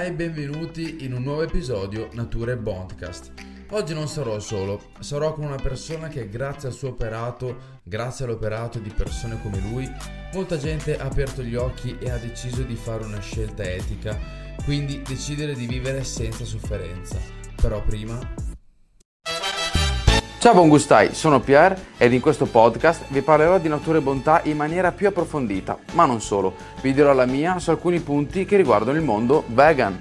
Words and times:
E 0.00 0.10
benvenuti 0.10 1.04
in 1.04 1.12
un 1.12 1.22
nuovo 1.22 1.42
episodio 1.42 2.08
Nature 2.12 2.56
Bondcast. 2.56 3.32
Oggi 3.70 3.92
non 3.94 4.08
sarò 4.08 4.40
solo, 4.40 4.90
sarò 4.98 5.34
con 5.34 5.44
una 5.44 5.56
persona 5.62 6.08
che 6.08 6.28
grazie 6.28 6.68
al 6.68 6.74
suo 6.74 6.88
operato, 6.88 7.80
grazie 7.82 8.24
all'operato 8.24 8.78
di 8.78 8.90
persone 8.90 9.40
come 9.42 9.60
lui, 9.60 9.88
molta 10.32 10.56
gente 10.56 10.98
ha 10.98 11.04
aperto 11.04 11.42
gli 11.42 11.54
occhi 11.54 11.96
e 12.00 12.10
ha 12.10 12.16
deciso 12.16 12.62
di 12.62 12.74
fare 12.74 13.04
una 13.04 13.20
scelta 13.20 13.62
etica, 13.62 14.18
quindi 14.64 15.02
decidere 15.02 15.54
di 15.54 15.66
vivere 15.66 16.02
senza 16.04 16.44
sofferenza. 16.44 17.18
Però 17.54 17.80
prima 17.84 18.18
Ciao 20.42 20.54
buon 20.54 20.68
gustai, 20.68 21.14
sono 21.14 21.38
Pierre 21.38 21.80
ed 21.96 22.12
in 22.12 22.20
questo 22.20 22.46
podcast 22.46 23.04
vi 23.12 23.22
parlerò 23.22 23.60
di 23.60 23.68
natura 23.68 23.98
e 23.98 24.00
bontà 24.00 24.40
in 24.42 24.56
maniera 24.56 24.90
più 24.90 25.06
approfondita, 25.06 25.78
ma 25.92 26.04
non 26.04 26.20
solo, 26.20 26.56
vi 26.80 26.92
dirò 26.92 27.12
la 27.12 27.26
mia 27.26 27.60
su 27.60 27.70
alcuni 27.70 28.00
punti 28.00 28.44
che 28.44 28.56
riguardano 28.56 28.98
il 28.98 29.04
mondo 29.04 29.44
vegan. 29.46 29.96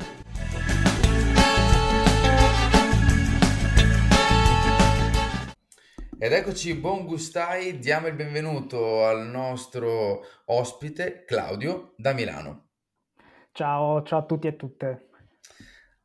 Ed 6.18 6.34
eccoci, 6.34 6.73
buon 6.73 7.05
gustai, 7.05 7.77
diamo 7.77 8.08
il 8.08 8.16
benvenuto 8.16 9.05
al 9.05 9.27
nostro 9.27 10.21
ospite 10.46 11.23
Claudio 11.23 11.94
da 11.98 12.13
Milano. 12.13 12.70
Ciao, 13.52 14.02
ciao 14.02 14.18
a 14.18 14.23
tutti 14.23 14.48
e 14.48 14.55
tutte. 14.55 15.10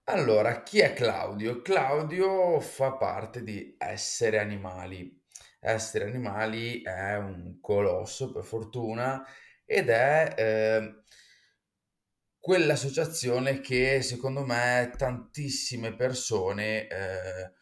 Allora, 0.08 0.62
chi 0.62 0.78
è 0.78 0.92
Claudio? 0.92 1.62
Claudio 1.62 2.60
fa 2.60 2.92
parte 2.92 3.42
di 3.42 3.74
Essere 3.76 4.38
Animali. 4.38 5.20
Essere 5.58 6.04
Animali 6.04 6.80
è 6.82 7.16
un 7.16 7.58
colosso, 7.60 8.30
per 8.30 8.44
fortuna, 8.44 9.26
ed 9.64 9.88
è 9.88 10.32
eh, 10.36 11.02
quell'associazione 12.38 13.60
che 13.60 14.00
secondo 14.00 14.44
me 14.44 14.92
tantissime 14.96 15.96
persone 15.96 16.86
eh, 16.86 17.52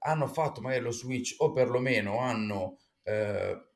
hanno 0.00 0.26
fatto 0.26 0.60
magari 0.60 0.82
lo 0.82 0.90
switch 0.90 1.36
o 1.38 1.52
perlomeno 1.52 2.18
hanno 2.18 2.80
eh, 3.02 3.68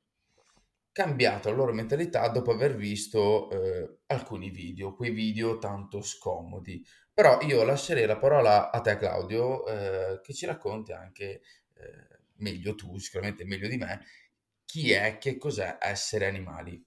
cambiato 0.93 1.49
la 1.49 1.57
loro 1.57 1.73
mentalità 1.73 2.29
dopo 2.29 2.53
aver 2.53 2.75
visto 2.77 3.51
eh, 3.51 4.01
alcuni 4.07 4.51
video, 4.51 4.95
quei 4.95 5.13
video 5.13 5.57
tanto 5.59 6.03
scomodi. 6.03 6.85
Però 7.17 7.41
io 7.41 7.65
lascerei 7.65 8.05
la 8.05 8.19
parola 8.19 8.71
a 8.71 8.79
te 8.83 8.99
Claudio, 8.99 9.67
eh, 9.67 10.21
che 10.23 10.35
ci 10.35 10.45
racconti 10.45 10.93
anche 10.93 11.41
eh, 11.73 12.19
meglio 12.41 12.75
tu, 12.75 12.99
sicuramente 12.99 13.47
meglio 13.47 13.69
di 13.69 13.79
me, 13.79 14.03
chi 14.67 14.93
è, 14.93 15.17
che 15.17 15.39
cos'è 15.39 15.79
Essere 15.81 16.27
Animali. 16.27 16.79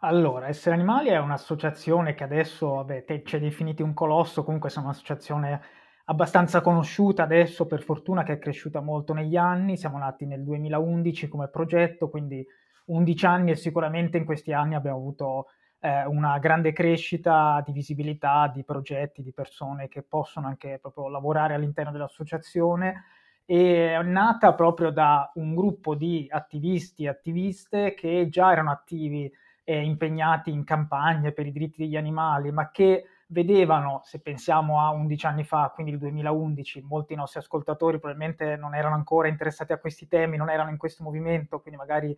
Allora, 0.00 0.48
Essere 0.48 0.74
Animali 0.74 1.10
è 1.10 1.18
un'associazione 1.18 2.16
che 2.16 2.24
adesso, 2.24 2.68
vabbè, 2.74 3.04
te 3.04 3.22
ci 3.24 3.36
hai 3.36 3.42
definito 3.42 3.84
un 3.84 3.94
colosso, 3.94 4.42
comunque 4.42 4.70
è 4.74 4.78
un'associazione 4.80 5.62
abbastanza 6.06 6.60
conosciuta 6.60 7.22
adesso, 7.22 7.66
per 7.66 7.84
fortuna 7.84 8.24
che 8.24 8.32
è 8.32 8.38
cresciuta 8.40 8.80
molto 8.80 9.12
negli 9.12 9.36
anni, 9.36 9.76
siamo 9.76 9.98
nati 9.98 10.26
nel 10.26 10.42
2011 10.42 11.28
come 11.28 11.46
progetto, 11.46 12.10
quindi 12.10 12.44
11 12.86 13.26
anni 13.26 13.50
e 13.52 13.56
sicuramente 13.56 14.16
in 14.16 14.24
questi 14.24 14.52
anni 14.52 14.74
abbiamo 14.74 14.96
avuto 14.98 15.46
eh, 15.80 16.04
una 16.06 16.38
grande 16.38 16.72
crescita 16.72 17.62
di 17.64 17.72
visibilità, 17.72 18.50
di 18.52 18.64
progetti, 18.64 19.22
di 19.22 19.32
persone 19.32 19.88
che 19.88 20.02
possono 20.02 20.46
anche 20.46 20.78
proprio 20.80 21.08
lavorare 21.08 21.54
all'interno 21.54 21.92
dell'associazione 21.92 23.04
è 23.46 24.02
nata 24.02 24.54
proprio 24.54 24.90
da 24.90 25.30
un 25.36 25.54
gruppo 25.54 25.94
di 25.94 26.26
attivisti 26.28 27.04
e 27.04 27.08
attiviste 27.08 27.94
che 27.94 28.28
già 28.28 28.50
erano 28.50 28.72
attivi 28.72 29.32
e 29.62 29.82
impegnati 29.82 30.50
in 30.50 30.64
campagne 30.64 31.30
per 31.30 31.46
i 31.46 31.52
diritti 31.52 31.82
degli 31.82 31.96
animali, 31.96 32.50
ma 32.50 32.70
che 32.72 33.04
vedevano, 33.28 34.00
se 34.02 34.20
pensiamo 34.20 34.80
a 34.80 34.90
11 34.90 35.26
anni 35.26 35.44
fa, 35.44 35.70
quindi 35.72 35.92
il 35.92 35.98
2011, 35.98 36.82
molti 36.82 37.14
nostri 37.14 37.38
ascoltatori 37.38 38.00
probabilmente 38.00 38.56
non 38.56 38.74
erano 38.74 38.96
ancora 38.96 39.28
interessati 39.28 39.72
a 39.72 39.78
questi 39.78 40.08
temi, 40.08 40.36
non 40.36 40.50
erano 40.50 40.70
in 40.70 40.76
questo 40.76 41.04
movimento, 41.04 41.60
quindi 41.60 41.78
magari 41.78 42.16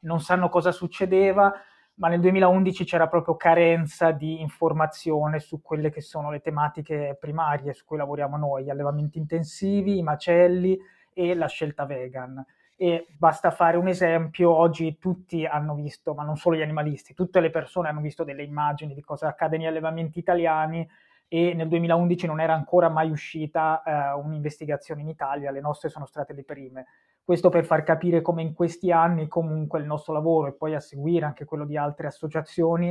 non 0.00 0.20
sanno 0.20 0.48
cosa 0.48 0.70
succedeva, 0.70 1.52
ma 1.98 2.08
nel 2.08 2.20
2011 2.20 2.84
c'era 2.84 3.08
proprio 3.08 3.36
carenza 3.36 4.12
di 4.12 4.40
informazione 4.40 5.40
su 5.40 5.60
quelle 5.60 5.90
che 5.90 6.00
sono 6.00 6.30
le 6.30 6.40
tematiche 6.40 7.16
primarie 7.18 7.72
su 7.72 7.84
cui 7.84 7.96
lavoriamo 7.96 8.36
noi, 8.36 8.64
gli 8.64 8.70
allevamenti 8.70 9.18
intensivi, 9.18 9.98
i 9.98 10.02
macelli 10.02 10.78
e 11.12 11.34
la 11.34 11.48
scelta 11.48 11.84
vegan. 11.84 12.44
E 12.76 13.08
basta 13.10 13.50
fare 13.50 13.76
un 13.76 13.88
esempio, 13.88 14.54
oggi 14.54 14.98
tutti 14.98 15.44
hanno 15.44 15.74
visto, 15.74 16.14
ma 16.14 16.22
non 16.22 16.36
solo 16.36 16.56
gli 16.56 16.62
animalisti, 16.62 17.14
tutte 17.14 17.40
le 17.40 17.50
persone 17.50 17.88
hanno 17.88 18.00
visto 18.00 18.22
delle 18.22 18.44
immagini 18.44 18.94
di 18.94 19.02
cosa 19.02 19.26
accade 19.26 19.56
negli 19.56 19.66
allevamenti 19.66 20.20
italiani 20.20 20.88
e 21.26 21.52
nel 21.54 21.66
2011 21.66 22.26
non 22.26 22.40
era 22.40 22.54
ancora 22.54 22.88
mai 22.88 23.10
uscita 23.10 23.82
eh, 23.82 24.12
un'investigazione 24.20 25.00
in 25.00 25.08
Italia, 25.08 25.50
le 25.50 25.60
nostre 25.60 25.88
sono 25.88 26.06
state 26.06 26.32
le 26.32 26.44
prime. 26.44 26.86
Questo 27.28 27.50
per 27.50 27.66
far 27.66 27.82
capire 27.82 28.22
come 28.22 28.40
in 28.40 28.54
questi 28.54 28.90
anni 28.90 29.28
comunque 29.28 29.80
il 29.80 29.84
nostro 29.84 30.14
lavoro 30.14 30.46
e 30.48 30.54
poi 30.54 30.74
a 30.74 30.80
seguire 30.80 31.26
anche 31.26 31.44
quello 31.44 31.66
di 31.66 31.76
altre 31.76 32.06
associazioni 32.06 32.90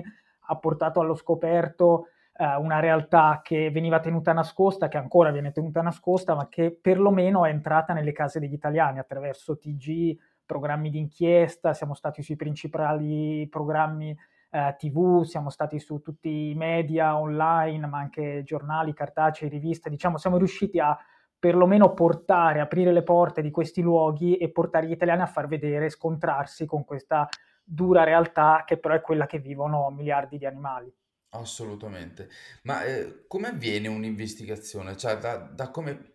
ha 0.50 0.56
portato 0.58 1.00
allo 1.00 1.16
scoperto 1.16 2.10
eh, 2.38 2.56
una 2.58 2.80
realtà 2.80 3.42
che 3.44 3.72
veniva 3.72 4.00
tenuta 4.00 4.34
nascosta, 4.34 4.90
che 4.90 4.98
ancora 4.98 5.32
viene 5.32 5.52
tenuta 5.52 5.82
nascosta, 5.82 6.36
ma 6.36 6.50
che 6.50 6.72
perlomeno 6.72 7.46
è 7.46 7.50
entrata 7.50 7.94
nelle 7.94 8.12
case 8.12 8.40
degli 8.40 8.54
italiani 8.54 9.00
attraverso 9.00 9.58
TG, 9.58 10.16
programmi 10.46 10.92
di 10.92 11.00
inchiesta, 11.00 11.74
siamo 11.74 11.96
stati 11.96 12.22
sui 12.22 12.36
principali 12.36 13.48
programmi 13.50 14.16
eh, 14.52 14.76
TV, 14.78 15.24
siamo 15.24 15.50
stati 15.50 15.80
su 15.80 16.00
tutti 16.02 16.52
i 16.52 16.54
media 16.54 17.18
online, 17.18 17.88
ma 17.88 17.98
anche 17.98 18.44
giornali, 18.44 18.94
cartacei, 18.94 19.50
riviste, 19.50 19.90
diciamo 19.90 20.20
siamo 20.20 20.38
riusciti 20.38 20.78
a 20.78 20.96
perlomeno 21.40 21.94
portare, 21.94 22.60
aprire 22.60 22.92
le 22.92 23.04
porte 23.04 23.42
di 23.42 23.52
questi 23.52 23.82
luoghi 23.82 24.38
e 24.38 24.50
portare 24.50 24.88
gli 24.88 24.92
italiani 24.92 25.22
a 25.22 25.28
far 25.28 25.48
vedere, 25.48 25.90
scontrarsi 25.90 26.66
con 26.66 26.84
questa 26.84 27.28
dura 27.64 28.04
realtà 28.04 28.64
che 28.66 28.78
però 28.78 28.96
è 28.96 29.02
quella 29.02 29.26
che 29.26 29.40
vivono 29.40 29.90
miliardi 29.90 30.38
di 30.38 30.46
animali. 30.46 30.92
Assolutamente. 31.30 32.30
Ma 32.64 32.84
eh, 32.84 33.26
come 33.28 33.50
avviene 33.50 33.88
un'investigazione? 33.88 34.96
Cioè, 34.96 35.18
da, 35.18 35.38
da 35.38 35.70
come, 35.70 36.12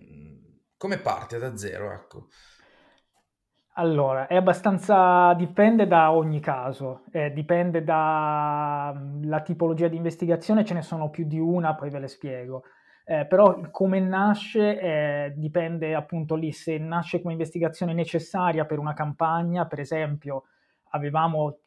come 0.76 0.98
parte 0.98 1.38
da 1.38 1.56
zero, 1.56 1.92
ecco. 1.92 2.28
Allora, 3.76 4.26
è 4.26 4.36
abbastanza, 4.36 5.32
dipende 5.34 5.86
da 5.86 6.12
ogni 6.12 6.40
caso, 6.40 7.04
eh, 7.10 7.32
dipende 7.32 7.82
dalla 7.82 9.40
tipologia 9.42 9.88
di 9.88 9.96
investigazione, 9.96 10.64
ce 10.64 10.74
ne 10.74 10.82
sono 10.82 11.08
più 11.08 11.24
di 11.26 11.38
una, 11.38 11.74
poi 11.74 11.88
ve 11.88 11.98
le 11.98 12.08
spiego. 12.08 12.64
Eh, 13.04 13.26
però 13.26 13.60
come 13.70 13.98
nasce 13.98 14.78
eh, 14.80 15.32
dipende 15.34 15.94
appunto 15.94 16.36
lì 16.36 16.52
se 16.52 16.78
nasce 16.78 17.20
come 17.20 17.32
investigazione 17.32 17.92
necessaria 17.94 18.64
per 18.64 18.78
una 18.78 18.92
campagna, 18.94 19.66
per 19.66 19.80
esempio 19.80 20.44
avevamo, 20.90 21.58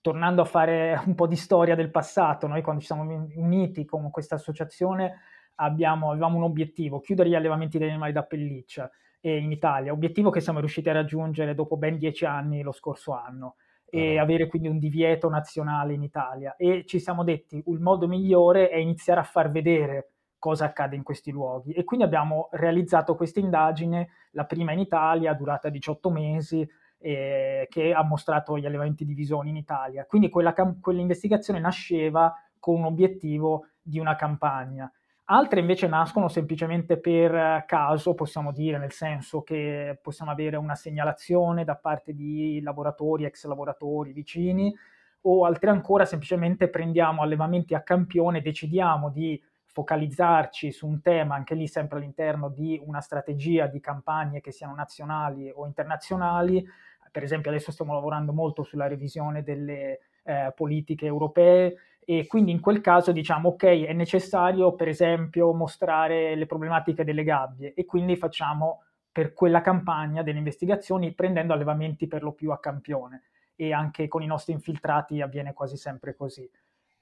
tornando 0.00 0.42
a 0.42 0.44
fare 0.44 1.00
un 1.06 1.14
po' 1.14 1.26
di 1.26 1.36
storia 1.36 1.74
del 1.74 1.90
passato, 1.90 2.46
noi 2.46 2.62
quando 2.62 2.80
ci 2.80 2.88
siamo 2.88 3.30
uniti 3.36 3.84
con 3.84 4.10
questa 4.10 4.34
associazione 4.34 5.20
abbiamo, 5.56 6.10
avevamo 6.10 6.36
un 6.36 6.44
obiettivo, 6.44 7.00
chiudere 7.00 7.28
gli 7.28 7.34
allevamenti 7.34 7.78
degli 7.78 7.90
animali 7.90 8.12
da 8.12 8.24
pelliccia. 8.24 8.90
In 9.24 9.52
Italia, 9.52 9.92
obiettivo 9.92 10.30
che 10.30 10.40
siamo 10.40 10.58
riusciti 10.58 10.88
a 10.88 10.94
raggiungere 10.94 11.54
dopo 11.54 11.76
ben 11.76 11.96
dieci 11.96 12.24
anni 12.24 12.60
lo 12.60 12.72
scorso 12.72 13.12
anno. 13.12 13.54
E 13.88 14.18
avere 14.18 14.48
quindi 14.48 14.66
un 14.66 14.80
divieto 14.80 15.28
nazionale 15.28 15.92
in 15.92 16.02
Italia. 16.02 16.56
E 16.56 16.82
ci 16.86 16.98
siamo 16.98 17.22
detti 17.22 17.62
il 17.64 17.78
modo 17.78 18.08
migliore 18.08 18.68
è 18.68 18.78
iniziare 18.78 19.20
a 19.20 19.22
far 19.22 19.52
vedere 19.52 20.10
cosa 20.42 20.64
accade 20.64 20.96
in 20.96 21.04
questi 21.04 21.30
luoghi. 21.30 21.70
E 21.70 21.84
quindi 21.84 22.04
abbiamo 22.04 22.48
realizzato 22.50 23.14
questa 23.14 23.38
indagine, 23.38 24.08
la 24.32 24.44
prima 24.44 24.72
in 24.72 24.80
Italia, 24.80 25.34
durata 25.34 25.68
18 25.68 26.10
mesi, 26.10 26.68
eh, 26.98 27.68
che 27.70 27.92
ha 27.92 28.02
mostrato 28.02 28.58
gli 28.58 28.66
allevamenti 28.66 29.04
di 29.04 29.14
visoni 29.14 29.50
in 29.50 29.56
Italia. 29.56 30.04
Quindi 30.04 30.30
quella, 30.30 30.52
quell'investigazione 30.52 31.60
nasceva 31.60 32.34
con 32.58 32.74
un 32.74 32.86
obiettivo 32.86 33.68
di 33.80 34.00
una 34.00 34.16
campagna. 34.16 34.90
Altre 35.26 35.60
invece 35.60 35.86
nascono 35.86 36.26
semplicemente 36.26 36.98
per 36.98 37.62
caso, 37.64 38.14
possiamo 38.14 38.50
dire, 38.50 38.78
nel 38.78 38.90
senso 38.90 39.42
che 39.42 39.96
possiamo 40.02 40.32
avere 40.32 40.56
una 40.56 40.74
segnalazione 40.74 41.62
da 41.62 41.76
parte 41.76 42.14
di 42.14 42.60
lavoratori, 42.60 43.26
ex 43.26 43.46
lavoratori, 43.46 44.12
vicini, 44.12 44.74
o 45.20 45.44
altre 45.44 45.70
ancora 45.70 46.04
semplicemente 46.04 46.68
prendiamo 46.68 47.22
allevamenti 47.22 47.74
a 47.74 47.82
campione, 47.82 48.40
decidiamo 48.40 49.08
di 49.08 49.40
focalizzarci 49.72 50.70
su 50.70 50.86
un 50.86 51.00
tema, 51.00 51.34
anche 51.34 51.54
lì 51.54 51.66
sempre 51.66 51.98
all'interno 51.98 52.48
di 52.50 52.80
una 52.84 53.00
strategia 53.00 53.66
di 53.66 53.80
campagne 53.80 54.40
che 54.40 54.52
siano 54.52 54.74
nazionali 54.74 55.50
o 55.54 55.66
internazionali. 55.66 56.64
Per 57.10 57.22
esempio 57.22 57.50
adesso 57.50 57.72
stiamo 57.72 57.94
lavorando 57.94 58.32
molto 58.32 58.62
sulla 58.62 58.86
revisione 58.86 59.42
delle 59.42 60.00
eh, 60.24 60.52
politiche 60.54 61.06
europee 61.06 61.76
e 62.04 62.26
quindi 62.26 62.50
in 62.50 62.60
quel 62.60 62.80
caso 62.80 63.12
diciamo 63.12 63.50
ok 63.50 63.64
è 63.84 63.92
necessario 63.92 64.74
per 64.74 64.88
esempio 64.88 65.52
mostrare 65.52 66.34
le 66.34 66.46
problematiche 66.46 67.04
delle 67.04 67.22
gabbie 67.22 67.74
e 67.74 67.84
quindi 67.84 68.16
facciamo 68.16 68.82
per 69.10 69.34
quella 69.34 69.60
campagna 69.60 70.22
delle 70.22 70.38
investigazioni 70.38 71.12
prendendo 71.12 71.52
allevamenti 71.52 72.08
per 72.08 72.22
lo 72.22 72.32
più 72.32 72.50
a 72.50 72.58
campione 72.58 73.24
e 73.54 73.72
anche 73.72 74.08
con 74.08 74.22
i 74.22 74.26
nostri 74.26 74.52
infiltrati 74.52 75.20
avviene 75.20 75.52
quasi 75.52 75.76
sempre 75.76 76.14
così. 76.14 76.48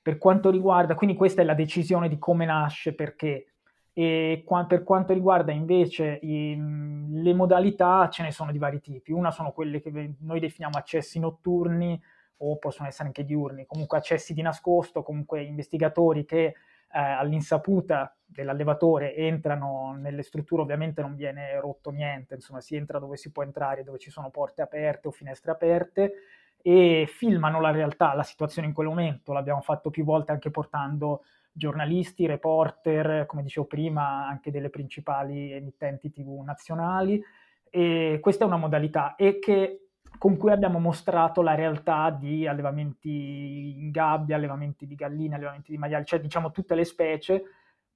Per 0.02 0.18
quanto 0.18 0.50
riguarda, 0.50 0.94
quindi 0.94 1.16
questa 1.16 1.42
è 1.42 1.44
la 1.44 1.54
decisione 1.54 2.08
di 2.08 2.18
come 2.18 2.44
nasce, 2.46 2.94
perché. 2.94 3.46
E 3.92 4.42
qua, 4.46 4.64
per 4.66 4.82
quanto 4.82 5.12
riguarda 5.12 5.52
invece 5.52 6.18
i, 6.22 6.56
le 6.56 7.34
modalità, 7.34 8.08
ce 8.08 8.22
ne 8.22 8.30
sono 8.30 8.52
di 8.52 8.58
vari 8.58 8.80
tipi. 8.80 9.12
Una 9.12 9.30
sono 9.30 9.52
quelle 9.52 9.80
che 9.80 10.14
noi 10.20 10.40
definiamo 10.40 10.78
accessi 10.78 11.18
notturni 11.18 12.00
o 12.42 12.56
possono 12.56 12.88
essere 12.88 13.08
anche 13.08 13.24
diurni, 13.24 13.66
comunque 13.66 13.98
accessi 13.98 14.32
di 14.32 14.42
nascosto, 14.42 15.02
comunque 15.02 15.42
investigatori 15.42 16.24
che 16.24 16.44
eh, 16.44 16.54
all'insaputa 16.92 18.14
dell'allevatore 18.24 19.14
entrano 19.14 19.94
nelle 19.98 20.22
strutture, 20.22 20.62
ovviamente 20.62 21.02
non 21.02 21.14
viene 21.14 21.60
rotto 21.60 21.90
niente, 21.90 22.34
insomma 22.34 22.60
si 22.60 22.76
entra 22.76 22.98
dove 22.98 23.16
si 23.16 23.30
può 23.30 23.42
entrare, 23.42 23.84
dove 23.84 23.98
ci 23.98 24.10
sono 24.10 24.30
porte 24.30 24.62
aperte 24.62 25.08
o 25.08 25.10
finestre 25.10 25.50
aperte 25.50 26.12
e 26.62 27.06
filmano 27.08 27.60
la 27.60 27.70
realtà, 27.70 28.14
la 28.14 28.22
situazione 28.22 28.68
in 28.68 28.74
quel 28.74 28.88
momento. 28.88 29.32
L'abbiamo 29.32 29.60
fatto 29.60 29.90
più 29.90 30.04
volte 30.04 30.32
anche 30.32 30.50
portando 30.50 31.22
giornalisti, 31.52 32.26
reporter, 32.26 33.26
come 33.26 33.42
dicevo 33.42 33.66
prima, 33.66 34.26
anche 34.26 34.50
delle 34.50 34.70
principali 34.70 35.52
emittenti 35.52 36.10
TV 36.10 36.42
nazionali. 36.44 37.22
E 37.70 38.18
questa 38.20 38.44
è 38.44 38.46
una 38.46 38.56
modalità 38.56 39.14
e 39.14 39.38
che, 39.38 39.90
con 40.18 40.36
cui 40.36 40.50
abbiamo 40.50 40.78
mostrato 40.78 41.42
la 41.42 41.54
realtà 41.54 42.10
di 42.10 42.46
allevamenti 42.46 43.76
in 43.78 43.90
gabbia, 43.90 44.36
allevamenti 44.36 44.86
di 44.86 44.94
galline, 44.94 45.36
allevamenti 45.36 45.70
di 45.70 45.78
maiali, 45.78 46.04
cioè 46.04 46.20
diciamo 46.20 46.50
tutte 46.50 46.74
le 46.74 46.84
specie, 46.84 47.42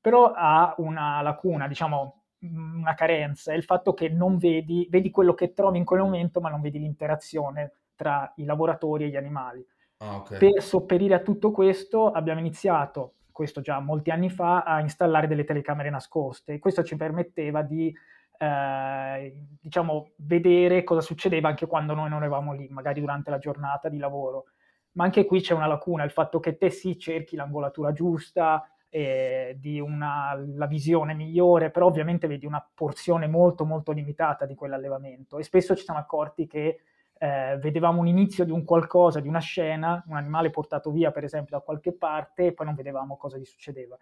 però 0.01 0.33
ha 0.35 0.75
una 0.79 1.21
lacuna, 1.23 1.67
diciamo 1.67 2.23
una 2.41 2.95
carenza, 2.95 3.53
è 3.53 3.57
il 3.57 3.65
fatto 3.65 3.95
che 3.95 4.11
non 4.11 4.37
vedi, 4.37 4.87
vedi 4.91 5.11
quello 5.11 5.35
che 5.35 5.55
trovi 5.55 5.79
in 5.79 5.85
quel 5.85 6.01
momento, 6.01 6.41
ma 6.41 6.51
non 6.51 6.61
vedi 6.61 6.79
l'interazione 6.79 7.73
tra 7.95 8.33
i 8.37 8.45
lavoratori 8.45 9.05
e 9.05 9.09
gli 9.09 9.17
animali. 9.17 9.65
Ah, 9.99 10.17
okay. 10.17 10.39
Per 10.39 10.63
sopperire 10.63 11.15
a 11.15 11.21
tutto 11.21 11.51
questo 11.51 12.11
abbiamo 12.11 12.41
iniziato, 12.41 13.15
questo 13.31 13.61
già 13.61 13.81
molti 13.81 14.11
anni 14.11 14.31
fa, 14.31 14.63
a 14.63 14.81
installare 14.81 15.27
delle 15.27 15.45
telecamere 15.45 15.91
nascoste 15.91 16.55
e 16.55 16.59
questo 16.59 16.83
ci 16.83 16.97
permetteva 16.97 17.63
di 17.63 17.95
eh, 18.39 19.47
diciamo, 19.61 20.11
vedere 20.17 20.85
cosa 20.85 21.01
succedeva 21.01 21.49
anche 21.49 21.67
quando 21.67 21.95
noi 21.95 22.09
non 22.09 22.23
eravamo 22.23 22.53
lì, 22.53 22.69
magari 22.71 23.01
durante 23.01 23.31
la 23.31 23.39
giornata 23.39 23.89
di 23.89 23.99
lavoro. 23.99 24.47
Ma 24.93 25.05
anche 25.05 25.25
qui 25.25 25.41
c'è 25.41 25.55
una 25.55 25.67
lacuna, 25.67 26.05
il 26.05 26.11
fatto 26.11 26.39
che 26.39 26.57
te 26.57 26.71
sì 26.71 26.99
cerchi 26.99 27.35
l'angolatura 27.35 27.93
giusta, 27.93 28.69
eh, 28.89 29.57
di 29.59 29.81
una, 29.81 30.41
la 30.55 30.67
visione 30.67 31.15
migliore, 31.15 31.71
però 31.71 31.87
ovviamente 31.87 32.29
vedi 32.29 32.47
una 32.47 32.65
porzione 32.75 33.27
molto 33.27 33.65
molto 33.65 33.91
limitata 33.91 34.47
di 34.47 34.55
quell'allevamento 34.55 35.37
e 35.37 35.43
spesso 35.43 35.75
ci 35.75 35.83
siamo 35.83 35.99
accorti 35.99 36.47
che 36.47 36.79
eh, 37.19 37.59
vedevamo 37.61 38.01
un 38.01 38.07
inizio 38.07 38.45
di 38.45 38.51
un 38.51 38.65
qualcosa, 38.65 39.21
di 39.21 39.29
una 39.29 39.39
scena, 39.41 40.03
un 40.09 40.17
animale 40.17 40.51
portato 40.51 40.91
via 40.91 41.11
per 41.11 41.25
esempio 41.25 41.57
da 41.57 41.63
qualche 41.63 41.93
parte 41.93 42.47
e 42.47 42.53
poi 42.53 42.67
non 42.67 42.75
vedevamo 42.75 43.17
cosa 43.17 43.39
gli 43.39 43.45
succedeva. 43.45 43.97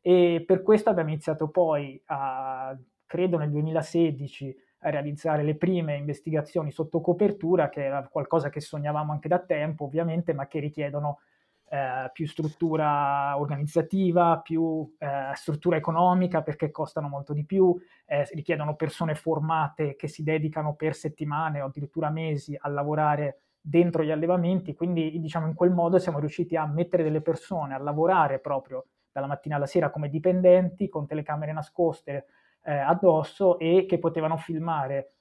E 0.00 0.42
per 0.46 0.62
questo 0.62 0.90
abbiamo 0.90 1.10
iniziato 1.10 1.48
poi 1.48 2.00
a, 2.06 2.76
credo 3.06 3.38
nel 3.38 3.50
2016, 3.50 4.56
a 4.80 4.90
realizzare 4.90 5.42
le 5.42 5.56
prime 5.56 5.96
investigazioni 5.96 6.70
sotto 6.70 7.00
copertura, 7.00 7.68
che 7.68 7.84
era 7.84 8.06
qualcosa 8.08 8.50
che 8.50 8.60
sognavamo 8.60 9.12
anche 9.12 9.28
da 9.28 9.38
tempo 9.38 9.84
ovviamente, 9.84 10.34
ma 10.34 10.46
che 10.46 10.58
richiedono 10.58 11.20
eh, 11.68 12.10
più 12.12 12.26
struttura 12.26 13.38
organizzativa, 13.38 14.38
più 14.40 14.94
eh, 14.98 15.32
struttura 15.34 15.76
economica 15.76 16.42
perché 16.42 16.70
costano 16.70 17.08
molto 17.08 17.32
di 17.32 17.44
più, 17.44 17.76
eh, 18.06 18.28
richiedono 18.32 18.76
persone 18.76 19.14
formate 19.14 19.96
che 19.96 20.08
si 20.08 20.22
dedicano 20.22 20.74
per 20.74 20.94
settimane 20.94 21.60
o 21.60 21.66
addirittura 21.66 22.10
mesi 22.10 22.56
a 22.58 22.68
lavorare 22.68 23.38
dentro 23.60 24.02
gli 24.04 24.10
allevamenti, 24.10 24.74
quindi 24.74 25.18
diciamo 25.18 25.46
in 25.46 25.54
quel 25.54 25.70
modo 25.70 25.98
siamo 25.98 26.18
riusciti 26.18 26.54
a 26.54 26.66
mettere 26.66 27.02
delle 27.02 27.22
persone 27.22 27.74
a 27.74 27.78
lavorare 27.78 28.38
proprio 28.38 28.86
dalla 29.10 29.26
mattina 29.26 29.56
alla 29.56 29.66
sera 29.66 29.90
come 29.90 30.10
dipendenti 30.10 30.88
con 30.88 31.06
telecamere 31.06 31.52
nascoste 31.52 32.26
eh, 32.64 32.74
addosso 32.74 33.58
e 33.58 33.86
che 33.88 33.98
potevano 33.98 34.36
filmare 34.36 35.12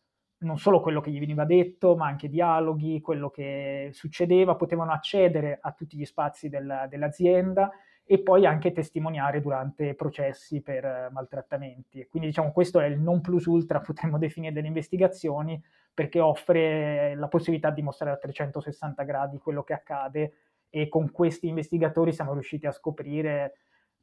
non 0.43 0.57
solo 0.57 0.79
quello 0.79 1.01
che 1.01 1.11
gli 1.11 1.19
veniva 1.19 1.45
detto, 1.45 1.95
ma 1.95 2.07
anche 2.07 2.29
dialoghi, 2.29 3.01
quello 3.01 3.29
che 3.29 3.89
succedeva, 3.93 4.55
potevano 4.55 4.91
accedere 4.91 5.57
a 5.61 5.71
tutti 5.71 5.97
gli 5.97 6.05
spazi 6.05 6.49
del, 6.49 6.85
dell'azienda 6.89 7.71
e 8.05 8.19
poi 8.21 8.45
anche 8.45 8.71
testimoniare 8.71 9.41
durante 9.41 9.95
processi 9.95 10.61
per 10.61 10.83
eh, 10.83 11.09
maltrattamenti. 11.11 12.05
Quindi 12.09 12.29
diciamo 12.29 12.51
questo 12.51 12.79
è 12.79 12.85
il 12.85 12.99
non 12.99 13.21
plus 13.21 13.45
ultra, 13.45 13.79
potremmo 13.81 14.17
definire, 14.17 14.53
delle 14.53 14.67
investigazioni, 14.67 15.61
perché 15.93 16.19
offre 16.19 17.15
la 17.15 17.27
possibilità 17.27 17.69
di 17.69 17.81
mostrare 17.81 18.15
a 18.15 18.19
360 18.19 19.03
gradi 19.03 19.37
quello 19.37 19.63
che 19.63 19.73
accade 19.73 20.33
e 20.69 20.89
con 20.89 21.11
questi 21.11 21.47
investigatori 21.47 22.11
siamo 22.11 22.33
riusciti 22.33 22.65
a 22.65 22.71
scoprire 22.71 23.53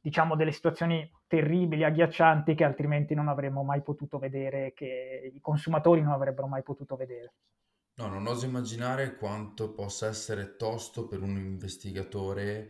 diciamo 0.01 0.35
delle 0.35 0.51
situazioni 0.51 1.09
terribili, 1.27 1.83
agghiaccianti 1.83 2.55
che 2.55 2.63
altrimenti 2.63 3.13
non 3.13 3.27
avremmo 3.27 3.63
mai 3.63 3.81
potuto 3.83 4.17
vedere, 4.17 4.73
che 4.73 5.31
i 5.33 5.39
consumatori 5.39 6.01
non 6.01 6.11
avrebbero 6.11 6.47
mai 6.47 6.63
potuto 6.63 6.95
vedere. 6.95 7.33
No, 7.93 8.07
non 8.07 8.25
oso 8.25 8.45
immaginare 8.45 9.15
quanto 9.15 9.73
possa 9.73 10.07
essere 10.07 10.55
tosto 10.55 11.07
per 11.07 11.21
un 11.21 11.37
investigatore, 11.37 12.69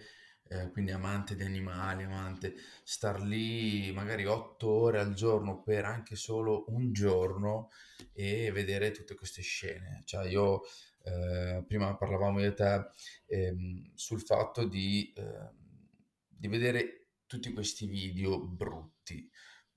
eh, 0.50 0.69
quindi 0.72 0.92
amante 0.92 1.36
di 1.36 1.44
animali, 1.44 2.04
amante, 2.04 2.56
star 2.83 3.22
lì 3.22 3.92
magari 3.94 4.25
otto 4.25 4.68
ore 4.68 5.00
al 5.00 5.13
giorno 5.13 5.62
per 5.62 5.86
anche 5.86 6.18
solo 6.18 6.66
un 6.68 6.92
giorno 6.92 7.69
e 8.12 8.51
vedere 8.51 8.92
tutte 8.92 9.16
queste 9.16 9.42
scene. 9.42 10.01
Cioè 10.04 10.28
io, 10.28 10.63
eh, 11.04 11.63
prima 11.66 11.95
parlavamo 11.95 12.42
io 12.42 12.50
e 12.50 12.54
te 12.54 12.89
ehm, 13.28 13.92
sul 13.94 14.19
fatto 14.19 14.66
di, 14.66 15.13
eh, 15.16 15.50
di 16.28 16.48
vedere 16.50 17.00
tutti 17.31 17.54
questi 17.54 17.86
video 17.86 18.42
brutti, 18.42 19.31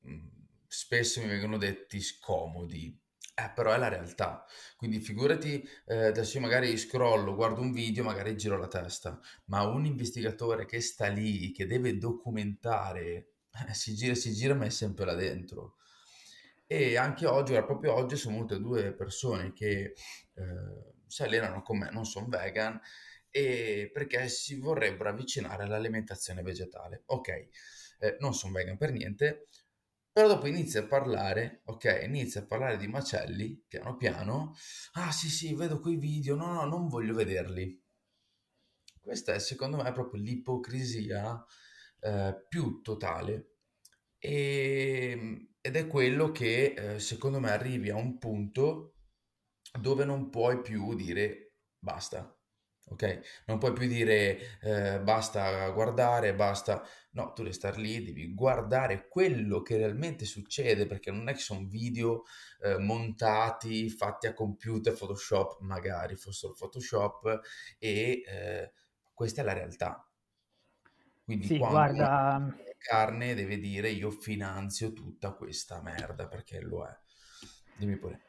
mm, 0.09 0.27
spesso 0.67 1.21
mi 1.21 1.29
vengono 1.29 1.57
detti 1.57 2.01
scomodi, 2.01 3.01
eh, 3.37 3.53
però 3.55 3.73
è 3.73 3.79
la 3.79 3.87
realtà. 3.87 4.45
Quindi 4.77 4.99
figurati, 4.99 5.65
eh, 5.87 6.07
adesso 6.07 6.37
io 6.39 6.43
magari 6.43 6.77
scrollo, 6.77 7.37
guardo 7.37 7.61
un 7.61 7.71
video, 7.73 8.03
magari 8.03 8.37
giro 8.37 8.57
la 8.59 8.67
testa, 8.67 9.21
ma 9.47 9.63
un 9.63 9.85
investigatore 9.85 10.65
che 10.67 10.81
sta 10.81 11.07
lì, 11.07 11.53
che 11.53 11.67
deve 11.67 11.97
documentare, 11.97 13.35
eh, 13.69 13.75
si 13.75 13.95
gira, 13.95 14.17
si 14.17 14.33
gira, 14.33 14.55
ma 14.55 14.65
è 14.65 14.71
sempre 14.71 15.05
là 15.05 15.15
dentro. 15.15 15.77
E 16.67 16.97
anche 16.97 17.27
oggi, 17.27 17.53
proprio 17.65 17.95
oggi 17.95 18.17
sono 18.17 18.35
venute 18.35 18.59
due 18.59 18.93
persone 18.95 19.53
che 19.53 19.95
eh, 20.35 20.95
si 21.07 21.23
allenano 21.23 21.63
con 21.63 21.79
me, 21.79 21.91
non 21.93 22.05
sono 22.05 22.27
vegan, 22.29 22.81
e 23.37 23.91
perché 23.93 24.29
si 24.29 24.61
vorrebbero 24.61 25.09
avvicinare 25.09 25.65
all'alimentazione 25.65 26.43
vegetale. 26.43 27.03
Ok, 27.07 27.29
eh, 27.99 28.17
non 28.21 28.33
sono 28.33 28.53
vegan 28.53 28.77
per 28.77 28.93
niente, 28.93 29.49
però 30.13 30.29
dopo 30.29 30.47
inizia 30.47 30.83
a 30.83 30.87
parlare, 30.87 31.63
ok, 31.65 32.03
inizia 32.05 32.43
a 32.43 32.47
parlare 32.47 32.77
di 32.77 32.87
macelli, 32.87 33.61
piano 33.67 33.97
piano, 33.97 34.55
ah 34.93 35.11
sì 35.11 35.29
sì, 35.29 35.53
vedo 35.55 35.81
quei 35.81 35.97
video, 35.97 36.37
no 36.37 36.53
no, 36.53 36.65
non 36.65 36.87
voglio 36.87 37.13
vederli. 37.15 37.83
Questa 39.01 39.35
è 39.35 39.39
secondo 39.41 39.79
me 39.83 39.93
proprio 39.93 40.23
l'ipocrisia 40.23 41.45
eh, 42.01 42.47
più 42.49 42.81
totale 42.83 43.57
e, 44.19 45.11
ehm, 45.11 45.49
ed 45.61 45.77
è 45.77 45.87
quello 45.89 46.31
che 46.31 46.75
eh, 46.77 47.01
secondo 47.01 47.41
me 47.41 47.51
arrivi 47.51 47.91
a 47.91 47.97
un 47.97 48.17
punto 48.19 48.95
dove 49.81 50.05
non 50.05 50.31
puoi 50.31 50.61
più 50.63 50.95
dire 50.95 51.55
basta 51.79 52.34
ok? 52.87 53.43
Non 53.47 53.59
puoi 53.59 53.73
più 53.73 53.87
dire 53.87 54.39
eh, 54.61 55.01
basta 55.01 55.69
guardare, 55.71 56.35
basta... 56.35 56.87
No, 57.15 57.33
tu 57.33 57.43
devi 57.43 57.55
stare 57.55 57.81
lì, 57.81 58.03
devi 58.03 58.35
guardare 58.35 59.07
quello 59.07 59.63
che 59.63 59.77
realmente 59.77 60.25
succede, 60.25 60.85
perché 60.87 61.13
non 61.13 61.29
è 61.29 61.33
che 61.33 61.39
sono 61.39 61.65
video 61.69 62.25
eh, 62.61 62.77
montati, 62.79 63.89
fatti 63.89 64.27
a 64.27 64.35
computer, 64.35 64.93
Photoshop, 64.93 65.61
magari 65.61 66.17
fossero 66.17 66.55
Photoshop, 66.55 67.41
e 67.79 68.23
eh, 68.27 68.73
questa 69.13 69.43
è 69.43 69.45
la 69.45 69.53
realtà. 69.53 70.05
Quindi 71.23 71.47
sì, 71.47 71.57
quando 71.57 71.77
guarda... 71.77 72.57
carne 72.79 73.35
deve 73.35 73.59
dire 73.59 73.91
io 73.91 74.11
finanzio 74.11 74.93
tutta 74.93 75.35
questa 75.35 75.81
merda, 75.81 76.27
perché 76.27 76.61
lo 76.61 76.85
è. 76.85 76.99
Dimmi 77.77 77.97
pure. 77.97 78.23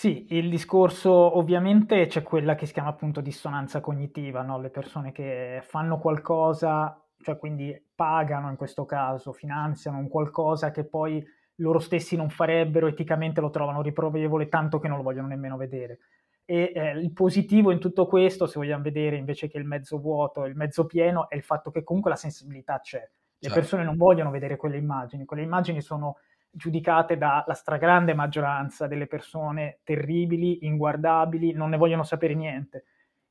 Sì, 0.00 0.28
il 0.30 0.48
discorso 0.48 1.12
ovviamente 1.12 2.06
c'è 2.06 2.22
quella 2.22 2.54
che 2.54 2.64
si 2.64 2.72
chiama 2.72 2.88
appunto 2.88 3.20
dissonanza 3.20 3.82
cognitiva, 3.82 4.40
no? 4.40 4.58
Le 4.58 4.70
persone 4.70 5.12
che 5.12 5.60
fanno 5.62 5.98
qualcosa, 5.98 7.06
cioè 7.18 7.36
quindi 7.36 7.78
pagano 7.94 8.48
in 8.48 8.56
questo 8.56 8.86
caso, 8.86 9.34
finanziano 9.34 9.98
un 9.98 10.08
qualcosa 10.08 10.70
che 10.70 10.86
poi 10.86 11.22
loro 11.56 11.80
stessi 11.80 12.16
non 12.16 12.30
farebbero, 12.30 12.86
eticamente 12.86 13.42
lo 13.42 13.50
trovano 13.50 13.82
riprovevole, 13.82 14.48
tanto 14.48 14.78
che 14.78 14.88
non 14.88 14.96
lo 14.96 15.02
vogliono 15.02 15.26
nemmeno 15.26 15.58
vedere. 15.58 15.98
E 16.46 16.72
eh, 16.74 16.92
il 16.92 17.12
positivo 17.12 17.70
in 17.70 17.78
tutto 17.78 18.06
questo, 18.06 18.46
se 18.46 18.58
vogliamo 18.58 18.82
vedere 18.82 19.16
invece 19.16 19.48
che 19.48 19.58
il 19.58 19.66
mezzo 19.66 19.98
vuoto, 19.98 20.46
il 20.46 20.56
mezzo 20.56 20.86
pieno, 20.86 21.28
è 21.28 21.36
il 21.36 21.42
fatto 21.42 21.70
che 21.70 21.82
comunque 21.82 22.10
la 22.10 22.16
sensibilità 22.16 22.80
c'è. 22.80 23.00
Le 23.00 23.10
certo. 23.38 23.54
persone 23.54 23.84
non 23.84 23.98
vogliono 23.98 24.30
vedere 24.30 24.56
quelle 24.56 24.78
immagini, 24.78 25.26
quelle 25.26 25.42
immagini 25.42 25.82
sono 25.82 26.16
giudicate 26.50 27.16
dalla 27.16 27.54
stragrande 27.54 28.12
maggioranza 28.14 28.86
delle 28.86 29.06
persone 29.06 29.78
terribili, 29.84 30.66
inguardabili, 30.66 31.52
non 31.52 31.70
ne 31.70 31.76
vogliono 31.76 32.02
sapere 32.02 32.34
niente. 32.34 32.84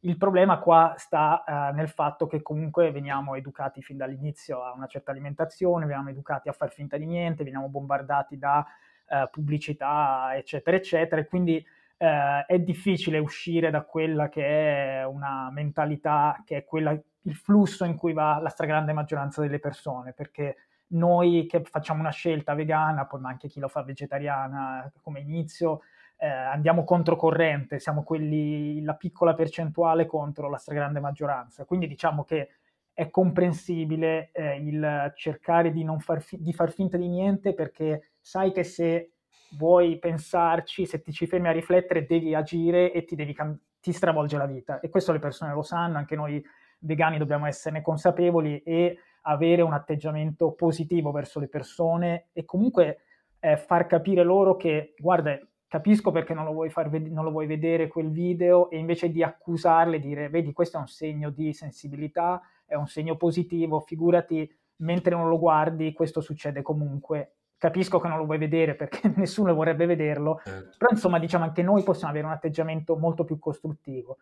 Il 0.04 0.18
problema 0.18 0.60
qua 0.60 0.94
sta 0.96 1.44
uh, 1.46 1.76
nel 1.76 1.90
fatto 1.90 2.26
che 2.26 2.42
comunque 2.42 2.90
veniamo 2.92 3.36
educati 3.36 3.82
fin 3.82 3.98
dall'inizio 3.98 4.64
a 4.64 4.72
una 4.72 4.88
certa 4.88 5.12
alimentazione, 5.12 5.86
veniamo 5.86 6.10
educati 6.10 6.48
a 6.48 6.54
far 6.54 6.72
finta 6.72 6.96
di 6.96 7.06
niente, 7.06 7.44
veniamo 7.44 7.68
bombardati 7.68 8.38
da 8.38 8.66
uh, 9.08 9.30
pubblicità, 9.30 10.32
eccetera, 10.36 10.78
eccetera, 10.78 11.20
e 11.20 11.26
quindi 11.26 11.62
uh, 11.98 12.46
è 12.48 12.60
difficile 12.60 13.18
uscire 13.18 13.72
da 13.72 13.82
quella 13.82 14.30
che 14.30 15.02
è 15.02 15.06
una 15.06 15.50
mentalità 15.52 16.42
che 16.46 16.56
è 16.56 16.64
quella, 16.64 16.98
il 17.24 17.36
flusso 17.36 17.84
in 17.84 17.98
cui 17.98 18.14
va 18.14 18.40
la 18.40 18.50
stragrande 18.50 18.94
maggioranza 18.94 19.42
delle 19.42 19.60
persone, 19.60 20.14
perché 20.14 20.56
noi 20.90 21.46
che 21.48 21.64
facciamo 21.64 22.00
una 22.00 22.12
scelta 22.12 22.54
vegana, 22.54 23.06
poi 23.06 23.20
ma 23.20 23.30
anche 23.30 23.48
chi 23.48 23.60
lo 23.60 23.68
fa 23.68 23.84
vegetariana 23.84 24.92
come 25.02 25.20
inizio, 25.20 25.82
eh, 26.18 26.28
andiamo 26.28 26.84
controcorrente, 26.84 27.80
siamo 27.80 28.04
quelli, 28.04 28.82
la 28.84 28.96
piccola 28.96 29.34
percentuale 29.34 30.06
contro 30.06 30.50
la 30.50 30.58
stragrande 30.58 31.00
maggioranza. 31.00 31.66
Quindi 31.66 31.88
diciamo 31.88 32.24
che 32.24 32.50
è 32.94 33.10
comprensibile 33.10 34.32
eh, 34.34 34.58
il 34.58 35.14
cercare 35.16 35.72
di, 35.72 35.84
non 35.84 36.00
far, 36.00 36.22
fi- 36.22 36.42
di 36.42 36.52
far 36.52 36.72
finta 36.72 36.98
di 36.98 37.08
niente 37.08 37.54
perché 37.54 38.12
sai 38.20 38.52
che 38.52 38.64
se 38.64 39.14
vuoi 39.58 39.98
pensarci, 39.98 40.86
se 40.86 41.02
ti 41.02 41.14
ci 41.14 41.26
fermi 41.26 41.48
a 41.48 41.52
riflettere, 41.52 42.06
devi 42.06 42.36
agire 42.36 42.92
e 42.92 43.06
ti, 43.06 43.16
devi 43.16 43.34
cam- 43.34 43.58
ti 43.80 43.94
stravolge 43.94 44.38
la 44.38 44.46
vita. 44.46 44.80
E 44.82 44.90
questo 44.90 45.14
le 45.14 45.20
persone 45.20 45.54
lo 45.54 45.62
sanno, 45.62 45.98
anche 45.98 46.18
noi 46.18 46.44
vegani 46.80 47.18
dobbiamo 47.18 47.46
esserne 47.46 47.82
consapevoli 47.82 48.62
e 48.64 48.98
avere 49.30 49.62
un 49.62 49.74
atteggiamento 49.74 50.52
positivo 50.52 51.12
verso 51.12 51.40
le 51.40 51.48
persone 51.48 52.28
e 52.34 52.46
comunque 52.46 53.02
eh, 53.40 53.58
far 53.58 53.86
capire 53.86 54.24
loro 54.24 54.56
che, 54.56 54.96
guarda, 54.98 55.40
capisco 55.68 56.12
perché 56.12 56.34
non 56.34 56.46
lo, 56.46 56.52
vuoi 56.52 56.70
far 56.70 56.90
ved- 56.90 57.12
non 57.12 57.24
lo 57.24 57.32
vuoi 57.32 57.46
vedere 57.46 57.88
quel 57.88 58.10
video 58.10 58.70
e 58.72 58.78
invece 58.78 59.10
di 59.12 59.24
accusarle, 59.24 60.00
dire 60.00 60.30
vedi 60.30 60.52
questo 60.52 60.78
è 60.78 60.80
un 60.80 60.88
segno 60.88 61.30
di 61.30 61.54
sensibilità, 61.54 62.42
è 62.66 62.76
un 62.76 62.88
segno 62.88 63.16
positivo, 63.16 63.80
figurati 63.80 64.52
mentre 64.78 65.16
non 65.16 65.30
lo 65.30 65.38
guardi 65.38 65.94
questo 65.94 66.22
succede 66.22 66.62
comunque. 66.62 67.34
Capisco 67.60 68.00
che 68.00 68.08
non 68.08 68.18
lo 68.18 68.26
vuoi 68.26 68.38
vedere 68.38 68.74
perché 68.74 69.12
nessuno 69.16 69.54
vorrebbe 69.54 69.86
vederlo, 69.86 70.42
certo. 70.44 70.76
però 70.78 70.92
insomma 70.92 71.20
diciamo 71.20 71.44
anche 71.44 71.62
noi 71.62 71.84
possiamo 71.84 72.12
avere 72.12 72.26
un 72.26 72.34
atteggiamento 72.34 72.98
molto 72.98 73.24
più 73.24 73.38
costruttivo. 73.38 74.18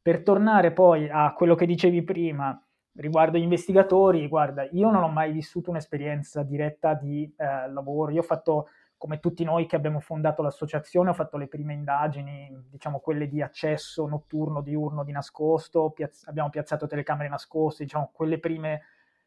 Per 0.00 0.22
tornare 0.22 0.72
poi 0.72 1.08
a 1.10 1.32
quello 1.32 1.54
che 1.54 1.66
dicevi 1.66 2.02
prima 2.02 2.60
riguardo 2.94 3.38
gli 3.38 3.42
investigatori, 3.42 4.28
guarda, 4.28 4.64
io 4.70 4.90
non 4.90 5.02
ho 5.02 5.08
mai 5.08 5.32
vissuto 5.32 5.70
un'esperienza 5.70 6.42
diretta 6.42 6.94
di 6.94 7.32
eh, 7.36 7.70
lavoro, 7.70 8.10
io 8.10 8.20
ho 8.20 8.24
fatto 8.24 8.68
come 9.02 9.18
tutti 9.18 9.42
noi 9.42 9.66
che 9.66 9.74
abbiamo 9.74 9.98
fondato 9.98 10.42
l'associazione, 10.42 11.10
ho 11.10 11.14
fatto 11.14 11.36
le 11.36 11.48
prime 11.48 11.72
indagini, 11.72 12.48
diciamo 12.70 13.00
quelle 13.00 13.26
di 13.26 13.42
accesso 13.42 14.06
notturno, 14.06 14.60
diurno, 14.60 15.02
di 15.02 15.10
nascosto, 15.10 15.90
piazz- 15.90 16.28
abbiamo 16.28 16.50
piazzato 16.50 16.86
telecamere 16.86 17.28
nascoste, 17.28 17.82
diciamo 17.82 18.10
quelle 18.12 18.38
prime 18.38 18.82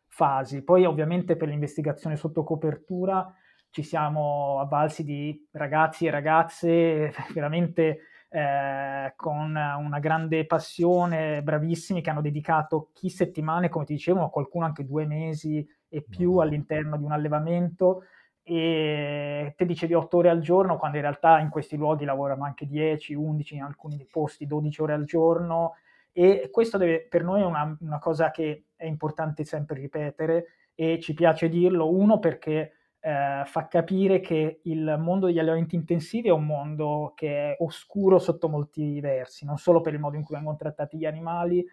fasi. 0.08 0.64
Poi 0.64 0.86
ovviamente 0.86 1.36
per 1.36 1.50
l'investigazione 1.50 2.16
sotto 2.16 2.46
copertura 2.46 3.30
ci 3.70 3.84
siamo 3.84 4.62
avvalsi 4.62 5.04
di 5.04 5.46
ragazzi 5.52 6.06
e 6.06 6.12
ragazze 6.12 7.14
veramente 7.34 8.00
eh, 8.30 9.14
con 9.16 9.56
una 9.56 10.00
grande 10.00 10.46
passione, 10.46 11.42
bravissimi, 11.42 12.02
che 12.02 12.10
hanno 12.10 12.22
dedicato 12.22 12.90
chi 12.94 13.10
settimane, 13.10 13.70
come 13.70 13.86
ti 13.86 13.94
dicevo, 13.94 14.30
qualcuno 14.30 14.66
anche 14.66 14.86
due 14.86 15.06
mesi 15.06 15.66
e 15.88 16.02
più 16.02 16.38
all'interno 16.38 16.98
di 16.98 17.04
un 17.04 17.12
allevamento. 17.12 18.04
E 18.44 19.54
te 19.58 19.66
dicevi 19.66 19.94
8 19.94 20.18
ore 20.18 20.30
al 20.30 20.40
giorno 20.40 20.78
quando 20.78 20.98
in 20.98 21.04
realtà 21.04 21.40
in 21.40 21.50
questi 21.50 21.78
luoghi 21.78 22.06
lavorano 22.06 22.44
anche 22.44 22.68
10, 22.68 23.16
11, 23.16 23.56
in 23.56 23.64
alcuni 23.64 24.08
posti 24.12 24.46
12 24.46 24.82
ore 24.82 24.94
al 24.94 25.06
giorno. 25.06 25.74
E 26.12 26.50
questo 26.52 26.78
deve, 26.78 27.08
per 27.10 27.24
noi 27.24 27.42
è 27.42 27.46
una, 27.46 27.76
una, 27.80 28.00
cosa 28.00 28.32
che 28.32 28.66
è 28.76 28.86
importante 28.86 29.44
sempre 29.44 29.80
ripetere 29.80 30.46
e 30.76 31.00
ci 31.00 31.14
piace 31.14 31.50
dirlo, 31.50 31.90
uno 31.90 32.20
perché 32.20 32.74
eh, 33.06 33.44
fa 33.46 33.68
capire 33.68 34.20
che 34.20 34.62
il 34.64 34.96
mondo 34.98 35.28
degli 35.28 35.38
allevamenti 35.38 35.76
intensivi 35.76 36.30
è 36.30 36.32
un 36.32 36.48
mondo 36.48 37.14
che 37.16 37.52
è 37.52 37.56
oscuro 37.60 38.18
sotto 38.18 38.50
molti 38.50 39.00
versi, 39.00 39.46
non 39.46 39.58
solo 39.58 39.80
per 39.80 39.94
il 39.94 40.00
modo 40.00 40.16
in 40.16 40.24
cui 40.24 40.34
vengono 40.34 40.58
trattati 40.58 40.98
gli 40.98 41.06
animali, 41.06 41.64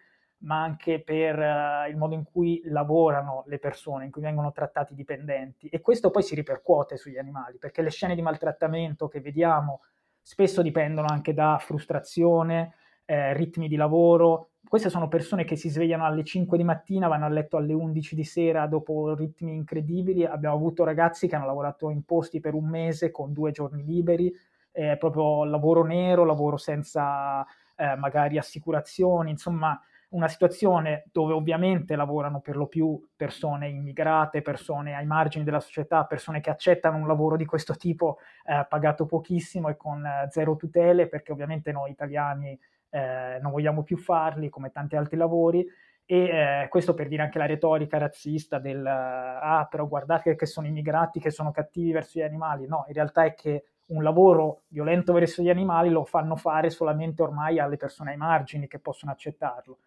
ma 0.43 0.61
anche 0.61 1.01
per 1.01 1.39
uh, 1.39 1.89
il 1.89 1.97
modo 1.97 2.13
in 2.13 2.23
cui 2.23 2.61
lavorano 2.65 3.45
le 3.47 3.57
persone, 3.57 4.05
in 4.05 4.11
cui 4.11 4.21
vengono 4.21 4.51
trattati 4.51 4.93
i 4.93 4.95
dipendenti. 4.95 5.69
E 5.69 5.81
questo 5.81 6.11
poi 6.11 6.21
si 6.21 6.35
ripercuote 6.35 6.97
sugli 6.97 7.17
animali, 7.17 7.57
perché 7.57 7.81
le 7.81 7.89
scene 7.89 8.13
di 8.13 8.21
maltrattamento 8.21 9.07
che 9.07 9.19
vediamo 9.19 9.81
spesso 10.21 10.61
dipendono 10.61 11.07
anche 11.09 11.33
da 11.33 11.57
frustrazione, 11.59 12.75
eh, 13.05 13.33
ritmi 13.33 13.67
di 13.67 13.75
lavoro. 13.75 14.49
Queste 14.73 14.89
sono 14.89 15.07
persone 15.07 15.43
che 15.43 15.55
si 15.55 15.69
svegliano 15.69 16.03
alle 16.03 16.23
5 16.23 16.57
di 16.57 16.63
mattina, 16.63 17.07
vanno 17.07 17.25
a 17.25 17.29
letto 17.29 17.57
alle 17.57 17.73
11 17.73 18.15
di 18.15 18.23
sera 18.23 18.65
dopo 18.65 19.13
ritmi 19.13 19.53
incredibili. 19.53 20.25
Abbiamo 20.25 20.55
avuto 20.55 20.83
ragazzi 20.83 21.27
che 21.27 21.35
hanno 21.35 21.45
lavorato 21.45 21.91
in 21.91 22.01
posti 22.05 22.39
per 22.39 22.55
un 22.55 22.67
mese 22.69 23.11
con 23.11 23.33
due 23.33 23.51
giorni 23.51 23.83
liberi, 23.83 24.35
eh, 24.71 24.97
proprio 24.97 25.43
lavoro 25.43 25.83
nero, 25.83 26.25
lavoro 26.25 26.57
senza 26.57 27.45
eh, 27.75 27.95
magari 27.97 28.39
assicurazioni, 28.39 29.29
insomma 29.29 29.79
una 30.09 30.27
situazione 30.27 31.05
dove 31.11 31.33
ovviamente 31.33 31.95
lavorano 31.95 32.39
per 32.39 32.55
lo 32.55 32.65
più 32.65 32.99
persone 33.15 33.69
immigrate, 33.69 34.41
persone 34.41 34.95
ai 34.95 35.05
margini 35.05 35.43
della 35.43 35.59
società, 35.59 36.05
persone 36.05 36.41
che 36.41 36.49
accettano 36.49 36.97
un 36.97 37.05
lavoro 37.05 37.35
di 37.35 37.45
questo 37.45 37.75
tipo 37.75 38.17
eh, 38.43 38.65
pagato 38.67 39.05
pochissimo 39.05 39.69
e 39.69 39.77
con 39.77 40.03
eh, 40.03 40.27
zero 40.31 40.55
tutele, 40.55 41.07
perché 41.07 41.31
ovviamente 41.31 41.71
noi 41.71 41.91
italiani 41.91 42.59
eh, 42.93 43.39
non 43.41 43.51
vogliamo 43.51 43.83
più 43.83 43.97
farli 43.97 44.49
come 44.49 44.71
tanti 44.71 44.95
altri 44.95 45.17
lavori. 45.17 45.65
E 46.05 46.17
eh, 46.17 46.67
questo 46.69 46.93
per 46.93 47.07
dire 47.07 47.23
anche 47.23 47.37
la 47.37 47.45
retorica 47.45 47.97
razzista 47.97 48.59
del 48.59 48.85
ah, 48.85 49.65
però 49.69 49.87
guardate 49.87 50.35
che 50.35 50.45
sono 50.45 50.67
immigrati 50.67 51.19
che 51.19 51.31
sono 51.31 51.51
cattivi 51.51 51.91
verso 51.91 52.19
gli 52.19 52.23
animali. 52.23 52.67
No, 52.67 52.83
in 52.87 52.93
realtà 52.93 53.23
è 53.23 53.33
che 53.33 53.65
un 53.87 54.03
lavoro 54.03 54.63
violento 54.67 55.13
verso 55.13 55.41
gli 55.41 55.49
animali 55.49 55.89
lo 55.89 56.03
fanno 56.03 56.35
fare 56.35 56.69
solamente 56.69 57.21
ormai 57.21 57.59
alle 57.59 57.77
persone 57.77 58.11
ai 58.11 58.17
margini 58.17 58.67
che 58.67 58.79
possono 58.79 59.11
accettarlo 59.11 59.77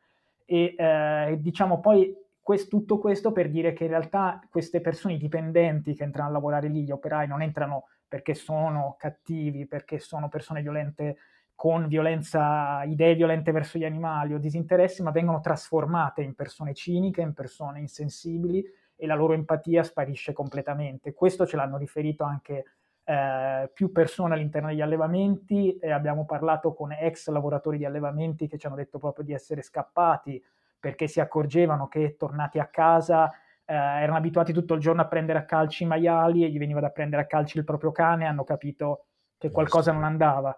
e 0.46 0.74
eh, 0.78 1.36
diciamo 1.40 1.80
poi 1.80 2.16
questo, 2.40 2.68
tutto 2.68 2.98
questo 2.98 3.32
per 3.32 3.50
dire 3.50 3.72
che 3.72 3.84
in 3.84 3.90
realtà 3.90 4.40
queste 4.48 4.80
persone 4.80 5.16
dipendenti 5.16 5.94
che 5.94 6.04
entrano 6.04 6.28
a 6.28 6.32
lavorare 6.32 6.68
lì, 6.68 6.84
gli 6.84 6.92
operai, 6.92 7.26
non 7.26 7.42
entrano 7.42 7.88
perché 8.06 8.34
sono 8.34 8.94
cattivi, 8.96 9.66
perché 9.66 9.98
sono 9.98 10.28
persone 10.28 10.62
violente 10.62 11.16
con 11.56 11.88
violenza, 11.88 12.84
idee 12.84 13.14
violente 13.14 13.50
verso 13.50 13.78
gli 13.78 13.84
animali 13.84 14.34
o 14.34 14.38
disinteressi, 14.38 15.02
ma 15.02 15.10
vengono 15.10 15.40
trasformate 15.40 16.22
in 16.22 16.34
persone 16.34 16.74
ciniche, 16.74 17.22
in 17.22 17.32
persone 17.32 17.80
insensibili 17.80 18.62
e 18.94 19.06
la 19.06 19.14
loro 19.14 19.32
empatia 19.32 19.82
sparisce 19.82 20.32
completamente. 20.32 21.14
Questo 21.14 21.46
ce 21.46 21.56
l'hanno 21.56 21.78
riferito 21.78 22.24
anche 22.24 22.64
eh, 23.04 23.70
più 23.72 23.90
persone 23.90 24.34
all'interno 24.34 24.68
degli 24.68 24.82
allevamenti 24.82 25.78
e 25.78 25.90
abbiamo 25.90 26.26
parlato 26.26 26.74
con 26.74 26.92
ex 26.92 27.28
lavoratori 27.28 27.78
di 27.78 27.84
allevamenti 27.84 28.48
che 28.48 28.58
ci 28.58 28.66
hanno 28.66 28.76
detto 28.76 28.98
proprio 28.98 29.24
di 29.24 29.32
essere 29.32 29.62
scappati 29.62 30.42
perché 30.78 31.06
si 31.06 31.20
accorgevano 31.20 31.88
che 31.88 32.16
tornati 32.16 32.58
a 32.58 32.66
casa 32.66 33.30
eh, 33.64 33.74
erano 33.74 34.18
abituati 34.18 34.52
tutto 34.52 34.74
il 34.74 34.80
giorno 34.80 35.02
a 35.02 35.06
prendere 35.06 35.38
a 35.38 35.44
calci 35.44 35.84
i 35.84 35.86
maiali 35.86 36.44
e 36.44 36.48
gli 36.48 36.58
veniva 36.58 36.80
da 36.80 36.90
prendere 36.90 37.22
a 37.22 37.26
calci 37.26 37.58
il 37.58 37.64
proprio 37.64 37.92
cane 37.92 38.26
hanno 38.26 38.44
capito 38.44 39.06
che 39.38 39.50
qualcosa 39.50 39.92
non 39.92 40.04
andava. 40.04 40.56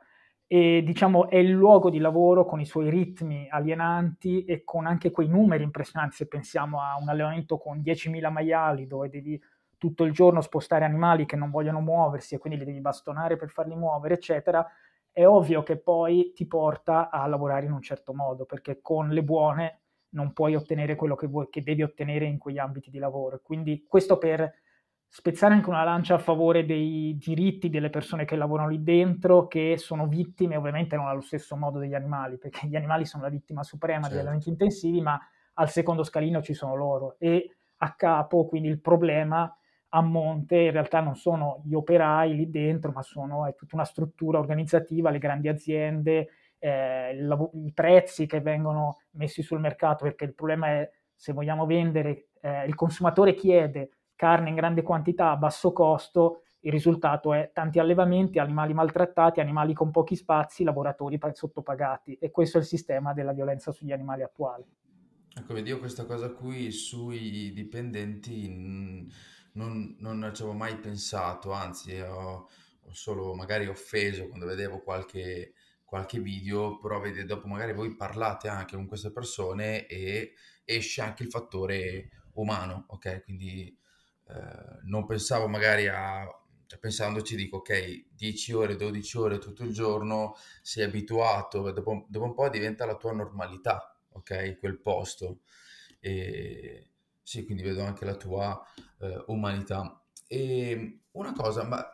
E 0.50 0.82
diciamo 0.82 1.28
è 1.28 1.36
il 1.36 1.50
luogo 1.50 1.90
di 1.90 1.98
lavoro 1.98 2.46
con 2.46 2.58
i 2.58 2.64
suoi 2.64 2.88
ritmi 2.88 3.48
alienanti 3.50 4.44
e 4.44 4.64
con 4.64 4.86
anche 4.86 5.10
quei 5.10 5.28
numeri 5.28 5.62
impressionanti. 5.62 6.16
Se 6.16 6.26
pensiamo 6.26 6.80
a 6.80 6.96
un 6.98 7.08
allevamento 7.10 7.58
con 7.58 7.82
10.000 7.82 8.30
maiali 8.30 8.86
dove 8.86 9.10
devi 9.10 9.38
tutto 9.76 10.04
il 10.04 10.12
giorno 10.12 10.40
spostare 10.40 10.86
animali 10.86 11.26
che 11.26 11.36
non 11.36 11.50
vogliono 11.50 11.80
muoversi 11.80 12.34
e 12.34 12.38
quindi 12.38 12.58
li 12.58 12.64
devi 12.64 12.80
bastonare 12.80 13.36
per 13.36 13.50
farli 13.50 13.76
muovere, 13.76 14.14
eccetera, 14.14 14.66
è 15.12 15.26
ovvio 15.26 15.62
che 15.62 15.76
poi 15.78 16.32
ti 16.34 16.46
porta 16.46 17.10
a 17.10 17.26
lavorare 17.26 17.66
in 17.66 17.72
un 17.72 17.82
certo 17.82 18.14
modo, 18.14 18.44
perché 18.46 18.80
con 18.80 19.10
le 19.10 19.22
buone 19.22 19.80
non 20.10 20.32
puoi 20.32 20.54
ottenere 20.54 20.96
quello 20.96 21.14
che, 21.14 21.26
vuoi, 21.26 21.48
che 21.50 21.62
devi 21.62 21.82
ottenere 21.82 22.24
in 22.24 22.38
quegli 22.38 22.58
ambiti 22.58 22.90
di 22.90 22.98
lavoro. 22.98 23.38
Quindi 23.42 23.84
questo 23.86 24.16
per 24.16 24.50
spezzare 25.08 25.54
anche 25.54 25.70
una 25.70 25.84
lancia 25.84 26.14
a 26.14 26.18
favore 26.18 26.66
dei 26.66 27.16
diritti 27.18 27.70
delle 27.70 27.90
persone 27.90 28.24
che 28.24 28.36
lavorano 28.36 28.68
lì 28.68 28.82
dentro, 28.82 29.46
che 29.46 29.76
sono 29.78 30.06
vittime, 30.06 30.56
ovviamente 30.56 30.96
non 30.96 31.06
allo 31.06 31.22
stesso 31.22 31.56
modo 31.56 31.78
degli 31.78 31.94
animali, 31.94 32.36
perché 32.36 32.66
gli 32.66 32.76
animali 32.76 33.06
sono 33.06 33.22
la 33.22 33.30
vittima 33.30 33.62
suprema 33.62 34.02
certo. 34.02 34.08
degli 34.10 34.18
allenamenti 34.20 34.50
intensivi, 34.50 35.00
ma 35.00 35.18
al 35.54 35.70
secondo 35.70 36.04
scalino 36.04 36.42
ci 36.42 36.54
sono 36.54 36.76
loro 36.76 37.16
e 37.18 37.56
a 37.78 37.94
capo 37.94 38.46
quindi 38.46 38.68
il 38.68 38.80
problema 38.80 39.52
a 39.90 40.02
monte 40.02 40.56
in 40.56 40.70
realtà 40.70 41.00
non 41.00 41.16
sono 41.16 41.62
gli 41.64 41.74
operai 41.74 42.34
lì 42.34 42.50
dentro, 42.50 42.92
ma 42.92 43.02
sono, 43.02 43.46
è 43.46 43.54
tutta 43.54 43.74
una 43.76 43.84
struttura 43.84 44.38
organizzativa, 44.38 45.10
le 45.10 45.18
grandi 45.18 45.48
aziende, 45.48 46.28
eh, 46.58 47.12
il, 47.12 47.50
i 47.64 47.72
prezzi 47.72 48.26
che 48.26 48.40
vengono 48.40 48.98
messi 49.12 49.42
sul 49.42 49.60
mercato, 49.60 50.04
perché 50.04 50.24
il 50.24 50.34
problema 50.34 50.68
è 50.68 50.90
se 51.14 51.32
vogliamo 51.32 51.64
vendere, 51.64 52.28
eh, 52.40 52.66
il 52.66 52.74
consumatore 52.74 53.34
chiede 53.34 53.90
carne 54.18 54.48
in 54.48 54.56
grande 54.56 54.82
quantità 54.82 55.30
a 55.30 55.36
basso 55.36 55.72
costo, 55.72 56.42
il 56.62 56.72
risultato 56.72 57.32
è 57.32 57.52
tanti 57.54 57.78
allevamenti, 57.78 58.40
animali 58.40 58.74
maltrattati, 58.74 59.38
animali 59.38 59.74
con 59.74 59.92
pochi 59.92 60.16
spazi, 60.16 60.64
laboratori 60.64 61.16
sottopagati 61.32 62.14
e 62.14 62.32
questo 62.32 62.58
è 62.58 62.60
il 62.60 62.66
sistema 62.66 63.12
della 63.12 63.32
violenza 63.32 63.70
sugli 63.70 63.92
animali 63.92 64.24
attuale. 64.24 64.66
Ecco, 65.38 65.54
vedi, 65.54 65.68
io 65.68 65.78
questa 65.78 66.04
cosa 66.04 66.32
qui 66.32 66.72
sui 66.72 67.52
dipendenti 67.52 68.48
non, 69.52 69.96
non 70.00 70.30
ci 70.34 70.42
avevo 70.42 70.56
mai 70.56 70.76
pensato, 70.78 71.52
anzi 71.52 72.00
ho, 72.00 72.48
ho 72.82 72.92
solo 72.92 73.36
magari 73.36 73.68
offeso 73.68 74.26
quando 74.26 74.46
vedevo 74.46 74.82
qualche, 74.82 75.52
qualche 75.84 76.18
video, 76.18 76.80
però 76.80 76.98
vedi, 76.98 77.24
dopo 77.24 77.46
magari 77.46 77.72
voi 77.72 77.94
parlate 77.94 78.48
anche 78.48 78.74
con 78.74 78.88
queste 78.88 79.12
persone 79.12 79.86
e 79.86 80.32
esce 80.64 81.02
anche 81.02 81.22
il 81.22 81.30
fattore 81.30 82.08
umano, 82.32 82.86
ok? 82.88 83.22
Quindi 83.22 83.78
eh, 84.28 84.80
non 84.84 85.06
pensavo 85.06 85.48
magari 85.48 85.88
a 85.88 86.26
cioè, 86.66 86.78
pensandoci 86.78 87.34
dico 87.34 87.58
ok 87.58 88.08
10 88.10 88.52
ore 88.52 88.76
12 88.76 89.16
ore 89.16 89.38
tutto 89.38 89.64
il 89.64 89.72
giorno 89.72 90.36
sei 90.60 90.84
abituato 90.84 91.72
dopo, 91.72 92.04
dopo 92.08 92.24
un 92.26 92.34
po' 92.34 92.48
diventa 92.50 92.84
la 92.84 92.96
tua 92.96 93.12
normalità 93.12 93.98
ok 94.10 94.58
quel 94.58 94.78
posto. 94.78 95.40
E 96.00 96.90
sì 97.22 97.44
quindi 97.44 97.62
vedo 97.62 97.82
anche 97.82 98.04
la 98.04 98.16
tua 98.16 98.62
eh, 99.00 99.24
umanità. 99.28 100.02
E 100.26 101.00
una 101.12 101.32
cosa 101.32 101.64
ma 101.64 101.84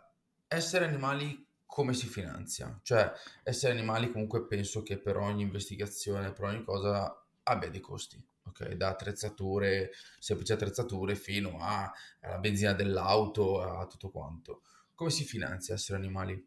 essere 0.48 0.86
animali 0.86 1.46
come 1.64 1.94
si 1.94 2.06
finanzia? 2.06 2.78
Cioè 2.82 3.12
essere 3.44 3.72
animali 3.72 4.10
comunque 4.10 4.46
penso 4.46 4.82
che 4.82 4.98
per 4.98 5.16
ogni 5.16 5.42
investigazione 5.42 6.32
per 6.32 6.44
ogni 6.46 6.64
cosa 6.64 7.24
abbia 7.44 7.70
dei 7.70 7.80
costi 7.80 8.22
ok? 8.44 8.72
Da 8.74 8.88
attrezzature, 8.88 9.90
semplici 10.18 10.52
attrezzature, 10.52 11.14
fino 11.14 11.58
a, 11.60 11.90
alla 12.20 12.38
benzina 12.38 12.72
dell'auto, 12.72 13.60
a 13.62 13.86
tutto 13.86 14.10
quanto. 14.10 14.62
Come 14.94 15.10
si 15.10 15.24
finanzia 15.24 15.74
essere 15.74 15.98
animali? 15.98 16.46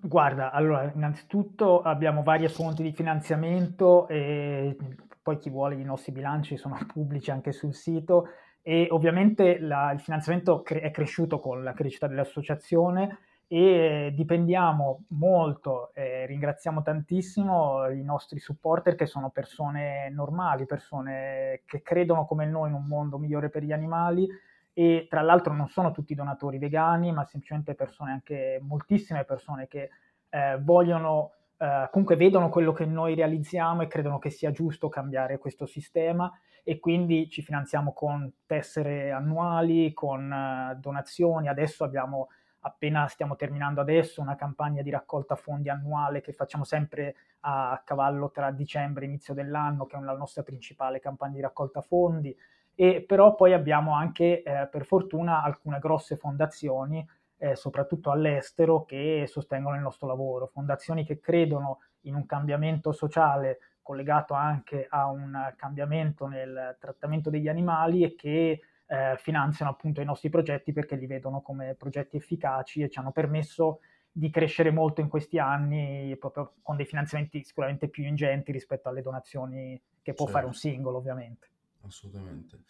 Guarda, 0.00 0.50
allora, 0.50 0.90
innanzitutto 0.94 1.82
abbiamo 1.82 2.22
varie 2.22 2.48
fonti 2.48 2.82
di 2.82 2.92
finanziamento 2.92 4.08
e 4.08 4.76
poi 5.22 5.38
chi 5.38 5.50
vuole 5.50 5.74
i 5.76 5.84
nostri 5.84 6.12
bilanci 6.12 6.56
sono 6.56 6.78
pubblici 6.86 7.30
anche 7.30 7.52
sul 7.52 7.74
sito 7.74 8.28
e 8.62 8.86
ovviamente 8.90 9.58
la, 9.58 9.92
il 9.92 10.00
finanziamento 10.00 10.62
cre- 10.62 10.80
è 10.80 10.90
cresciuto 10.90 11.40
con 11.40 11.62
la 11.62 11.72
crescita 11.72 12.06
dell'associazione 12.06 13.18
e 13.54 14.14
dipendiamo 14.14 15.04
molto, 15.08 15.92
eh, 15.92 16.24
ringraziamo 16.24 16.80
tantissimo 16.80 17.86
i 17.90 18.02
nostri 18.02 18.38
supporter 18.38 18.94
che 18.94 19.04
sono 19.04 19.28
persone 19.28 20.08
normali, 20.08 20.64
persone 20.64 21.60
che 21.66 21.82
credono 21.82 22.24
come 22.24 22.46
noi 22.46 22.70
in 22.70 22.74
un 22.74 22.86
mondo 22.86 23.18
migliore 23.18 23.50
per 23.50 23.62
gli 23.62 23.72
animali. 23.72 24.26
E 24.72 25.06
tra 25.06 25.20
l'altro 25.20 25.52
non 25.52 25.68
sono 25.68 25.90
tutti 25.90 26.14
donatori 26.14 26.56
vegani, 26.56 27.12
ma 27.12 27.26
semplicemente 27.26 27.74
persone, 27.74 28.12
anche 28.12 28.58
moltissime 28.62 29.24
persone 29.24 29.68
che 29.68 29.90
eh, 30.30 30.58
vogliono, 30.58 31.32
eh, 31.58 31.90
comunque 31.90 32.16
vedono 32.16 32.48
quello 32.48 32.72
che 32.72 32.86
noi 32.86 33.14
realizziamo 33.14 33.82
e 33.82 33.86
credono 33.86 34.18
che 34.18 34.30
sia 34.30 34.50
giusto 34.50 34.88
cambiare 34.88 35.36
questo 35.36 35.66
sistema. 35.66 36.32
E 36.64 36.78
quindi 36.78 37.28
ci 37.28 37.42
finanziamo 37.42 37.92
con 37.92 38.32
tessere 38.46 39.10
annuali, 39.10 39.92
con 39.92 40.32
eh, 40.32 40.78
donazioni, 40.80 41.48
adesso 41.48 41.84
abbiamo 41.84 42.28
appena 42.64 43.06
stiamo 43.08 43.36
terminando 43.36 43.80
adesso 43.80 44.20
una 44.20 44.36
campagna 44.36 44.82
di 44.82 44.90
raccolta 44.90 45.34
fondi 45.34 45.68
annuale 45.68 46.20
che 46.20 46.32
facciamo 46.32 46.64
sempre 46.64 47.14
a 47.40 47.80
cavallo 47.84 48.30
tra 48.30 48.50
dicembre 48.50 49.04
e 49.04 49.08
inizio 49.08 49.34
dell'anno, 49.34 49.86
che 49.86 49.96
è 49.96 50.00
la 50.00 50.16
nostra 50.16 50.42
principale 50.42 51.00
campagna 51.00 51.34
di 51.34 51.40
raccolta 51.40 51.80
fondi. 51.80 52.36
E 52.74 53.04
però 53.06 53.34
poi 53.34 53.52
abbiamo 53.52 53.94
anche, 53.94 54.42
eh, 54.42 54.68
per 54.70 54.84
fortuna, 54.84 55.42
alcune 55.42 55.78
grosse 55.78 56.16
fondazioni, 56.16 57.06
eh, 57.36 57.56
soprattutto 57.56 58.10
all'estero, 58.10 58.84
che 58.84 59.24
sostengono 59.26 59.76
il 59.76 59.82
nostro 59.82 60.06
lavoro. 60.06 60.46
Fondazioni 60.46 61.04
che 61.04 61.18
credono 61.18 61.80
in 62.02 62.14
un 62.14 62.26
cambiamento 62.26 62.92
sociale 62.92 63.58
collegato 63.82 64.34
anche 64.34 64.86
a 64.88 65.06
un 65.10 65.52
cambiamento 65.56 66.26
nel 66.28 66.76
trattamento 66.78 67.28
degli 67.28 67.48
animali 67.48 68.04
e 68.04 68.14
che 68.14 68.60
eh, 68.86 69.16
finanziano 69.18 69.70
appunto 69.70 70.00
i 70.00 70.04
nostri 70.04 70.28
progetti 70.28 70.72
perché 70.72 70.96
li 70.96 71.06
vedono 71.06 71.40
come 71.40 71.74
progetti 71.74 72.16
efficaci 72.16 72.82
e 72.82 72.90
ci 72.90 72.98
hanno 72.98 73.12
permesso 73.12 73.80
di 74.10 74.28
crescere 74.30 74.70
molto 74.70 75.00
in 75.00 75.08
questi 75.08 75.38
anni 75.38 76.14
proprio 76.18 76.56
con 76.60 76.76
dei 76.76 76.84
finanziamenti 76.84 77.42
sicuramente 77.42 77.88
più 77.88 78.04
ingenti 78.04 78.52
rispetto 78.52 78.88
alle 78.88 79.00
donazioni 79.00 79.80
che 80.02 80.12
può 80.12 80.26
certo. 80.26 80.32
fare 80.32 80.46
un 80.46 80.52
certo. 80.52 80.68
singolo 80.68 80.98
ovviamente. 80.98 81.48
Assolutamente. 81.82 82.60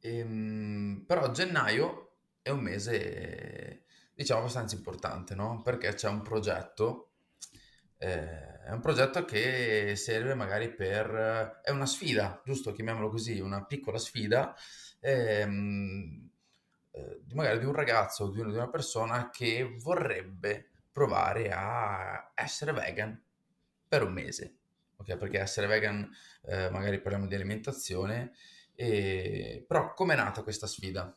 Ehm, 0.00 1.04
però 1.06 1.30
gennaio 1.30 2.12
è 2.42 2.50
un 2.50 2.60
mese 2.60 3.84
diciamo 4.14 4.40
abbastanza 4.40 4.74
importante, 4.74 5.34
no? 5.34 5.62
Perché 5.62 5.94
c'è 5.94 6.08
un 6.08 6.22
progetto, 6.22 7.07
eh, 7.98 8.62
è 8.62 8.70
un 8.70 8.80
progetto 8.80 9.24
che 9.24 9.94
serve 9.96 10.34
magari 10.34 10.72
per, 10.72 11.60
è 11.62 11.70
una 11.70 11.86
sfida, 11.86 12.40
giusto? 12.44 12.72
Chiamiamolo 12.72 13.08
così, 13.08 13.40
una 13.40 13.64
piccola 13.64 13.98
sfida 13.98 14.54
ehm, 15.00 16.30
eh, 16.90 17.20
magari 17.32 17.58
di 17.58 17.64
un 17.64 17.72
ragazzo 17.74 18.24
o 18.24 18.30
di 18.30 18.40
una 18.40 18.68
persona 18.68 19.30
che 19.30 19.76
vorrebbe 19.80 20.70
provare 20.92 21.50
a 21.52 22.32
essere 22.34 22.72
vegan 22.72 23.20
per 23.86 24.02
un 24.02 24.12
mese. 24.12 24.54
Ok, 24.96 25.16
perché 25.16 25.38
essere 25.38 25.66
vegan, 25.68 26.08
eh, 26.42 26.70
magari 26.70 27.00
parliamo 27.00 27.26
di 27.26 27.34
alimentazione, 27.34 28.32
e... 28.74 29.64
però 29.66 29.94
com'è 29.94 30.16
nata 30.16 30.42
questa 30.42 30.66
sfida? 30.66 31.16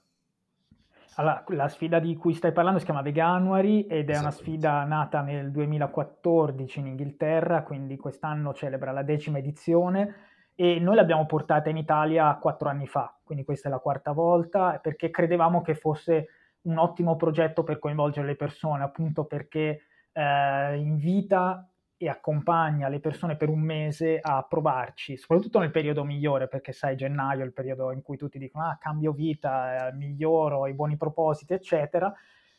Allora, 1.16 1.44
la 1.50 1.68
sfida 1.68 2.00
di 2.00 2.16
cui 2.16 2.34
stai 2.34 2.54
parlando 2.54 2.80
si 2.80 2.86
chiama 2.86 3.02
Veganuary 3.02 3.82
ed 3.82 4.10
è 4.10 4.18
una 4.18 4.32
sfida 4.32 4.84
nata 4.86 5.22
nel 5.22 5.52
2014 5.52 6.80
in 6.80 6.88
Inghilterra, 6.88 7.64
quindi 7.64 7.98
quest'anno 7.98 8.54
celebra 8.54 8.92
la 8.92 9.04
decima 9.04 9.38
edizione 9.38 10.16
e 10.56 10.80
noi 10.80 10.96
l'abbiamo 10.96 11.26
portata 11.26 11.70
in 11.70 11.76
Italia 11.76 12.34
quattro 12.36 12.70
anni 12.70 12.88
fa, 12.88 13.14
quindi 13.24 13.44
questa 13.44 13.68
è 13.68 13.72
la 13.72 13.80
quarta 13.80 14.14
volta, 14.14 14.80
perché 14.82 15.10
credevamo 15.10 15.62
che 15.62 15.76
fosse 15.76 16.28
un 16.62 16.78
ottimo 16.78 17.18
progetto 17.18 17.64
per 17.64 17.78
coinvolgere 17.78 18.28
le 18.28 18.36
persone, 18.36 18.84
appunto 18.84 19.26
perché 19.26 19.82
eh, 20.14 20.76
invita 20.78 21.71
e 22.02 22.10
accompagna 22.10 22.88
le 22.88 23.00
persone 23.00 23.36
per 23.36 23.50
un 23.50 23.60
mese 23.60 24.20
a 24.20 24.44
provarci, 24.48 25.18
soprattutto 25.18 25.60
nel 25.60 25.70
periodo 25.70 26.04
migliore, 26.04 26.48
perché 26.48 26.72
sai, 26.72 26.96
gennaio 26.96 27.42
è 27.42 27.46
il 27.46 27.54
periodo 27.54 27.92
in 27.92 28.02
cui 28.02 28.18
tutti 28.18 28.40
dicono 28.40 28.66
ah, 28.66 28.78
cambio 28.80 29.12
vita, 29.12 29.90
eh, 29.90 29.94
miglioro, 29.94 30.66
i 30.66 30.74
buoni 30.74 30.98
propositi, 30.98 31.54
eccetera. 31.54 32.12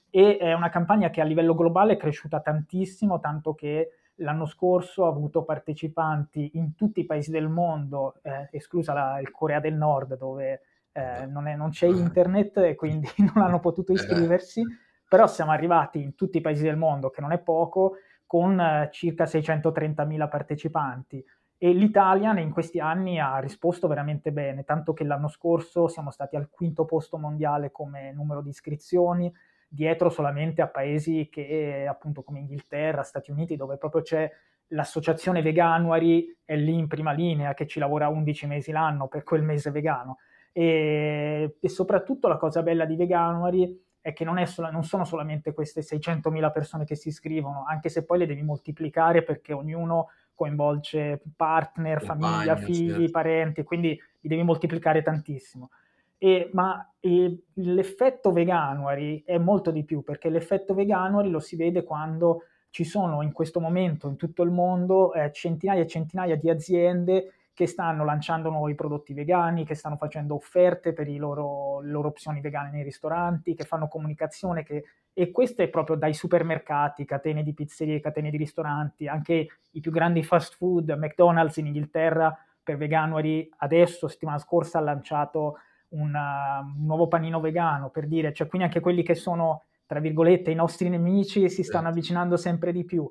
E 0.09 0.37
è 0.37 0.53
una 0.53 0.69
campagna 0.69 1.11
che 1.11 1.21
a 1.21 1.25
livello 1.25 1.55
globale 1.55 1.95
è 1.95 1.97
cresciuta 1.97 2.41
tantissimo, 2.41 3.19
tanto 3.19 3.55
che 3.55 3.97
L'anno 4.17 4.45
scorso 4.45 5.07
ha 5.07 5.09
avuto 5.09 5.43
partecipanti 5.43 6.51
in 6.55 6.75
tutti 6.75 7.01
i 7.01 7.07
paesi 7.07 7.31
del 7.31 7.49
mondo, 7.49 8.21
eh, 8.23 8.49
esclusa 8.53 8.93
la, 8.93 9.19
il 9.21 9.31
Corea 9.31 9.59
del 9.59 9.75
Nord 9.75 10.19
dove 10.19 10.61
eh, 10.93 11.25
non, 11.27 11.49
è, 11.49 11.57
non, 11.57 11.71
c'è 11.71 11.87
internet 11.87 12.59
e 12.59 12.75
quindi 12.75 13.09
non 13.35 13.43
hanno 13.43 13.59
potuto 13.59 13.93
iscriversi, 13.93 14.63
però 15.09 15.27
siamo 15.27 15.51
arrivati 15.51 16.03
in 16.03 16.15
tutti 16.15 16.37
i 16.37 16.41
paesi 16.43 16.63
del 16.63 16.77
mondo, 16.77 17.09
che 17.09 17.23
non 17.23 17.33
è 17.33 17.39
poco, 17.39 17.97
con 18.33 18.59
eh, 18.59 18.89
circa 18.93 19.25
630.000 19.25 20.27
partecipanti. 20.27 21.23
E 21.59 21.73
l'Italia 21.75 22.33
in 22.41 22.51
questi 22.51 22.81
anni 22.81 23.21
ha 23.21 23.39
risposto 23.39 23.89
veramente 23.89 24.33
bene, 24.33 24.65
tanto 24.65 24.95
che 24.95 25.05
l'anno 25.05 25.29
scorso 25.29 25.87
siamo 25.87 26.11
stati 26.11 26.35
al 26.35 26.49
quinto 26.49 26.87
posto 26.87 27.19
mondiale 27.19 27.71
come 27.71 28.11
numero 28.11 28.41
di 28.41 28.49
iscrizioni, 28.49 29.31
dietro 29.69 30.09
solamente 30.09 30.63
a 30.63 30.67
paesi 30.67 31.29
che 31.31 31.87
appunto 31.87 32.23
come 32.23 32.39
Inghilterra, 32.39 33.03
Stati 33.03 33.31
Uniti, 33.31 33.55
dove 33.55 33.77
proprio 33.77 34.01
c'è 34.01 34.31
l'associazione 34.69 35.43
Veganuary, 35.43 36.35
è 36.43 36.57
lì 36.57 36.79
in 36.79 36.89
prima 36.89 37.13
linea 37.13 37.53
che 37.53 37.67
ci 37.67 37.81
lavora 37.81 38.09
11 38.09 38.47
mesi 38.47 38.73
l'anno 38.73 39.09
per 39.09 39.25
quel 39.25 39.43
mese 39.43 39.71
vegano. 39.71 40.21
E, 40.53 41.59
e 41.61 41.69
soprattutto 41.69 42.29
la 42.29 42.39
cosa 42.39 42.63
bella 42.63 42.87
di 42.87 42.97
Veganuary 42.97 43.79
è 44.03 44.13
che 44.13 44.25
non, 44.25 44.37
è 44.37 44.45
solo, 44.45 44.71
non 44.71 44.83
sono 44.83 45.05
solamente 45.05 45.55
queste 45.55 45.81
600.000 45.81 46.53
persone 46.53 46.85
che 46.85 46.97
si 46.97 47.09
iscrivono, 47.09 47.65
anche 47.67 47.89
se 47.89 48.05
poi 48.05 48.19
le 48.19 48.27
devi 48.27 48.43
moltiplicare 48.43 49.23
perché 49.23 49.53
ognuno 49.53 50.09
coinvolge 50.35 51.23
partner, 51.37 52.05
Compagno, 52.05 52.33
famiglia, 52.33 52.57
figli, 52.57 52.91
certo. 52.91 53.11
parenti, 53.13 53.63
quindi 53.63 53.89
li 54.21 54.29
devi 54.29 54.43
moltiplicare 54.43 55.03
tantissimo. 55.03 55.71
E, 56.19 56.51
ma 56.53 56.93
e 56.99 57.45
l'effetto 57.55 58.33
veganuary 58.33 59.23
è 59.25 59.39
molto 59.39 59.71
di 59.71 59.85
più, 59.85 60.03
perché 60.03 60.29
l'effetto 60.29 60.75
veganuary 60.75 61.31
lo 61.31 61.41
si 61.41 61.55
vede 61.55 61.85
quando 61.85 62.43
ci 62.71 62.85
sono 62.85 63.23
in 63.23 63.33
questo 63.33 63.61
momento 63.61 64.09
in 64.09 64.17
tutto 64.17 64.43
il 64.43 64.51
mondo 64.51 65.13
eh, 65.13 65.31
centinaia 65.31 65.83
e 65.83 65.87
centinaia 65.87 66.37
di 66.37 66.51
aziende 66.51 67.33
che 67.55 67.67
stanno 67.67 68.05
lanciando 68.05 68.51
nuovi 68.51 68.75
prodotti 68.75 69.13
vegani, 69.13 69.65
che 69.65 69.75
stanno 69.75 69.97
facendo 69.97 70.35
offerte 70.35 70.93
per 70.93 71.09
loro, 71.11 71.81
le 71.81 71.91
loro 71.91 72.09
opzioni 72.09 72.41
vegane 72.41 72.71
nei 72.71 72.83
ristoranti, 72.83 73.55
che 73.55 73.65
fanno 73.65 73.89
comunicazione, 73.89 74.63
che, 74.63 74.85
e 75.13 75.31
questo 75.31 75.63
è 75.63 75.69
proprio 75.69 75.97
dai 75.97 76.15
supermercati, 76.15 77.05
catene 77.05 77.43
di 77.43 77.53
pizzerie, 77.53 78.01
catene 78.01 78.31
di 78.31 78.39
ristoranti, 78.39 79.07
anche 79.07 79.49
i 79.71 79.81
più 79.81 79.91
grandi 79.91 80.23
fast 80.23 80.57
food, 80.57 80.91
McDonald's 80.97 81.59
in 81.59 81.67
Inghilterra 81.67 82.35
per 82.63 82.77
Veganuary 82.77 83.51
adesso, 83.59 84.09
settimana 84.09 84.39
scorsa, 84.39 84.79
ha 84.79 84.83
lanciato 84.83 85.59
una, 85.89 86.61
un 86.61 86.87
nuovo 86.87 87.09
panino 87.09 87.41
vegano, 87.41 87.91
per 87.91 88.07
dire, 88.07 88.33
cioè 88.33 88.47
quindi 88.47 88.69
anche 88.69 88.81
quelli 88.81 89.03
che 89.03 89.15
sono, 89.15 89.65
tra 89.85 90.01
virgolette, 90.01 90.51
i 90.51 90.55
nostri 90.55 90.89
nemici 90.89 91.51
si 91.51 91.63
stanno 91.63 91.85
certo. 91.85 91.89
avvicinando 91.89 92.37
sempre 92.39 92.73
di 92.73 92.85
più. 92.85 93.11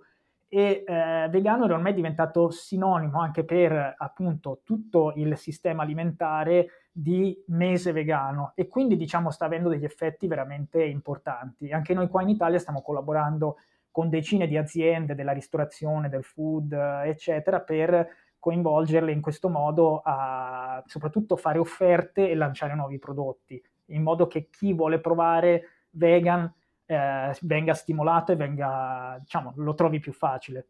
E 0.53 0.83
eh, 0.85 1.27
vegano 1.29 1.63
ormai 1.63 1.93
è 1.93 1.95
diventato 1.95 2.49
sinonimo 2.49 3.21
anche 3.21 3.45
per 3.45 3.95
appunto 3.97 4.59
tutto 4.65 5.13
il 5.15 5.37
sistema 5.37 5.83
alimentare 5.83 6.89
di 6.91 7.41
mese 7.47 7.93
vegano 7.93 8.51
e 8.55 8.67
quindi 8.67 8.97
diciamo 8.97 9.31
sta 9.31 9.45
avendo 9.45 9.69
degli 9.69 9.85
effetti 9.85 10.27
veramente 10.27 10.83
importanti. 10.83 11.71
Anche 11.71 11.93
noi 11.93 12.09
qua 12.09 12.21
in 12.21 12.27
Italia 12.27 12.59
stiamo 12.59 12.81
collaborando 12.81 13.59
con 13.91 14.09
decine 14.09 14.45
di 14.45 14.57
aziende 14.57 15.15
della 15.15 15.31
ristorazione, 15.31 16.09
del 16.09 16.23
food, 16.23 16.73
eccetera, 16.73 17.61
per 17.61 18.09
coinvolgerle 18.37 19.11
in 19.11 19.21
questo 19.21 19.47
modo 19.47 20.01
a 20.03 20.83
soprattutto 20.85 21.37
fare 21.37 21.59
offerte 21.59 22.29
e 22.29 22.35
lanciare 22.35 22.75
nuovi 22.75 22.99
prodotti, 22.99 23.61
in 23.85 24.01
modo 24.01 24.27
che 24.27 24.49
chi 24.49 24.73
vuole 24.73 24.99
provare 24.99 25.85
vegan 25.91 26.51
eh, 26.91 27.37
venga 27.41 27.73
stimolato 27.73 28.33
e 28.33 28.35
venga, 28.35 29.17
diciamo, 29.21 29.53
lo 29.55 29.73
trovi 29.75 29.99
più 29.99 30.11
facile. 30.11 30.67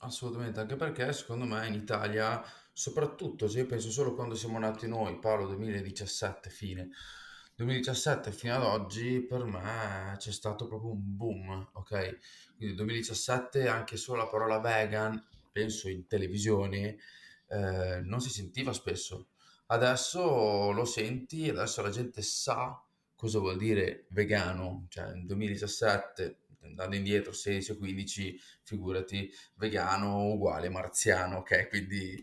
Assolutamente, 0.00 0.60
anche 0.60 0.76
perché 0.76 1.12
secondo 1.12 1.44
me 1.44 1.66
in 1.66 1.74
Italia, 1.74 2.42
soprattutto 2.72 3.48
se 3.48 3.58
io 3.58 3.66
penso 3.66 3.90
solo 3.90 4.14
quando 4.14 4.34
siamo 4.34 4.58
nati 4.58 4.88
noi, 4.88 5.18
parlo 5.18 5.46
2017 5.48 6.48
fine, 6.48 6.88
2017 7.56 8.30
fino 8.30 8.54
ad 8.54 8.62
oggi 8.62 9.20
per 9.20 9.44
me 9.44 10.14
c'è 10.16 10.32
stato 10.32 10.66
proprio 10.68 10.92
un 10.92 11.16
boom, 11.16 11.68
ok? 11.72 12.18
Quindi 12.56 12.74
2017 12.74 13.68
anche 13.68 13.96
solo 13.96 14.22
la 14.22 14.28
parola 14.28 14.60
vegan 14.60 15.22
penso 15.52 15.90
in 15.90 16.06
televisione, 16.06 16.96
eh, 17.48 18.00
non 18.04 18.20
si 18.20 18.30
sentiva 18.30 18.72
spesso. 18.72 19.26
Adesso 19.66 20.70
lo 20.70 20.84
senti, 20.86 21.50
adesso 21.50 21.82
la 21.82 21.90
gente 21.90 22.22
sa 22.22 22.80
cosa 23.18 23.40
vuol 23.40 23.56
dire 23.56 24.06
vegano, 24.10 24.86
cioè 24.88 25.12
nel 25.12 25.26
2017 25.26 26.36
andando 26.62 26.94
indietro 26.94 27.32
16 27.32 27.72
o 27.72 27.76
15, 27.76 28.40
figurati, 28.62 29.28
vegano 29.54 30.26
uguale 30.26 30.68
marziano, 30.68 31.38
ok? 31.38 31.66
Quindi 31.68 32.22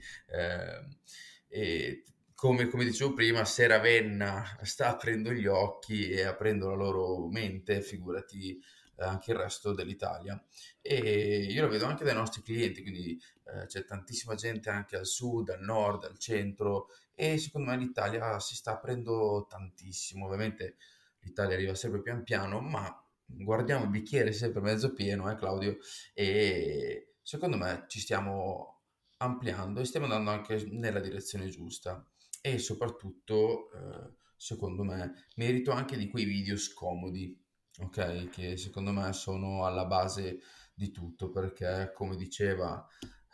eh, 1.49 2.03
come, 2.33 2.67
come, 2.67 2.85
dicevo 2.85 3.13
prima, 3.13 3.43
se 3.43 3.67
Ravenna 3.67 4.57
sta 4.61 4.87
aprendo 4.87 5.33
gli 5.33 5.47
occhi 5.47 6.09
e 6.09 6.23
aprendo 6.23 6.69
la 6.69 6.75
loro 6.75 7.27
mente, 7.27 7.81
figurati 7.81 8.57
anche 8.97 9.31
il 9.31 9.37
resto 9.37 9.73
dell'Italia. 9.73 10.41
E 10.81 11.47
io 11.49 11.61
lo 11.61 11.67
vedo 11.67 11.85
anche 11.85 12.05
dai 12.05 12.13
nostri 12.13 12.41
clienti, 12.41 12.81
quindi 12.81 13.21
eh, 13.47 13.65
c'è 13.65 13.83
tantissima 13.83 14.35
gente 14.35 14.69
anche 14.69 14.95
al 14.95 15.05
sud, 15.05 15.49
al 15.49 15.61
nord, 15.61 16.05
al 16.05 16.17
centro 16.17 16.87
e 17.15 17.37
secondo 17.37 17.71
me 17.71 17.77
l'Italia 17.77 18.39
si 18.39 18.55
sta 18.55 18.73
aprendo 18.73 19.45
tantissimo. 19.49 20.25
Ovviamente 20.25 20.77
l'Italia 21.21 21.55
arriva 21.55 21.73
sempre 21.73 22.01
pian 22.01 22.23
piano, 22.23 22.59
ma 22.59 22.87
guardiamo 23.25 23.85
il 23.85 23.89
bicchiere 23.89 24.31
sempre 24.31 24.61
mezzo 24.61 24.93
pieno, 24.93 25.31
eh 25.31 25.35
Claudio, 25.35 25.77
e 26.13 27.15
secondo 27.21 27.57
me 27.57 27.85
ci 27.87 27.99
stiamo 27.99 28.81
ampliando 29.17 29.79
e 29.79 29.85
stiamo 29.85 30.05
andando 30.05 30.29
anche 30.29 30.63
nella 30.69 30.99
direzione 30.99 31.47
giusta 31.47 32.07
e 32.41 32.59
soprattutto, 32.59 33.71
eh, 33.71 34.13
secondo 34.35 34.83
me, 34.83 35.13
merito 35.37 35.71
anche 35.71 35.97
di 35.97 36.09
quei 36.09 36.25
video 36.25 36.57
scomodi 36.57 37.43
ok? 37.77 38.29
Che 38.29 38.57
secondo 38.57 38.91
me 38.91 39.11
sono 39.13 39.65
alla 39.65 39.85
base 39.85 40.39
di 40.73 40.91
tutto 40.91 41.29
perché, 41.29 41.91
come 41.93 42.15
diceva 42.15 42.85